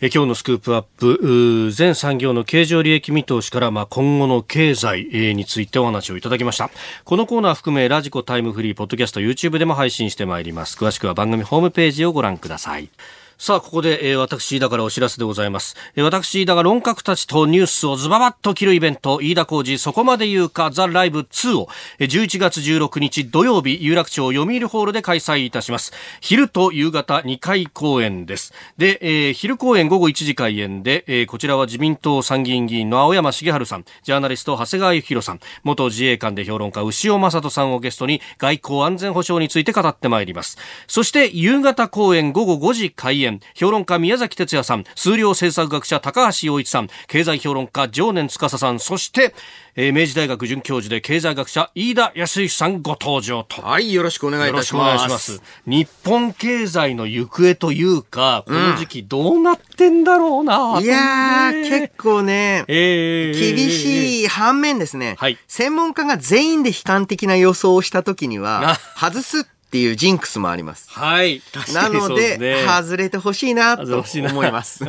[0.02, 6.70] え今日のスクープアップ全産業の経常利益見通しから、まあ、今後の経済についてお話をいただきました。
[7.04, 10.76] このコーナー含めラジコタイムフリーポッドキャスト YouTube でも配信してまいります。
[10.76, 12.90] 詳しくは番組ホームページをご覧ください。
[13.38, 15.76] さあ、ここで、えー、私、飯田からお知らせでございます。
[15.94, 21.68] えー、私、飯田が論客たちとニュースをズババッと切るイベント、飯田工事そこまで言うか、ザ・ライブ2を、
[21.98, 25.92] えー、11月16日土曜日、有楽町読売ホールで開催いたします。
[26.22, 28.54] 昼と夕方2回公演です。
[28.78, 40.56] で、えー、昼公演午後1時開演で、えー、こちらは自民党参議院議員の青山茂春さん、ジャーナリスト長谷川幸宏さん、元自衛官で評論家牛尾正人さんをゲストに外交安全保障について語ってまいります。
[40.86, 49.34] そして、夕方公演午後5時開演、評論家宮崎哲也さん、数量政策学者高橋洋一さん、経済評論家常年司さん、そして、
[49.78, 53.60] えー、明治大学准教授で経済学者飯田康之さんご登場と。
[53.60, 55.08] はい、よろしくお願いいたします。
[55.08, 55.42] ます。
[55.66, 70.88] 日本経済の行方というか、この時期どうなってんだろうな、うん、いやー、結構ね、えー、厳しい反面ですね、はい、専門家が全員で悲観的な予想をした時には、外すっていうジンクスもあります。
[70.90, 71.42] はい。
[71.74, 74.84] なので、ね、外れてほしいなと思います。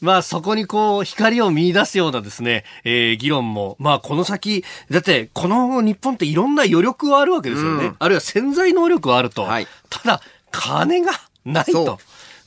[0.00, 7.86] まあそこにこう光を見出すようなですね、えー、議論も、まあこの先、だってこの日本っていろんな余力はあるわけですよね。
[7.86, 9.42] うん、あるいは潜在能力はあると。
[9.42, 11.12] はい、ただ、金が
[11.44, 11.98] ないと。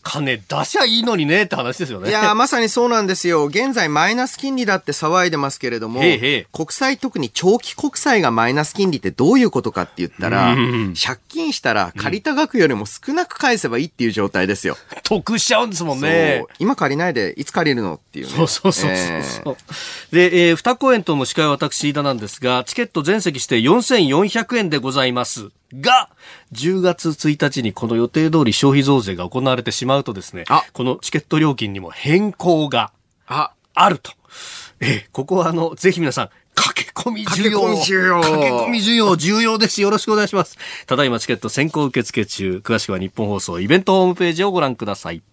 [0.03, 2.09] 金出しゃいいのにねって話ですよね。
[2.09, 3.45] いや、まさにそうなんですよ。
[3.45, 10.55] 現在マイナス金利だって騒いでますけれども、へへ国債特に長期国債がマイナス金利ってどういうことかって言ったら、
[11.01, 14.77] 借金したら借りた額よりも少なく返せばいいっていう状態ですよ。
[15.03, 16.43] 得しちゃうんですもんね。
[16.59, 18.31] 今借りないでいつ借りるのっていうね。
[18.33, 25.49] そうそうそうそう、えー、で、えー、二公演とも司会は私、飯田なんですが、チケット全席して4400円でございます。
[25.79, 26.09] が、
[26.53, 32.91] 10月1日にこの予定通り消費増税が行われてしまうとですね、このチケット料金にも変更が
[33.25, 34.11] あると。
[34.79, 37.61] えここはあの、ぜひ皆さん、駆け込み需要。
[38.21, 39.81] 駆け込み需要重要です。
[39.81, 40.57] よろしくお願いします。
[40.85, 42.61] ただいまチケット先行受付中。
[42.63, 45.23] 詳しくは日本放送イベントホームページをご覧ください。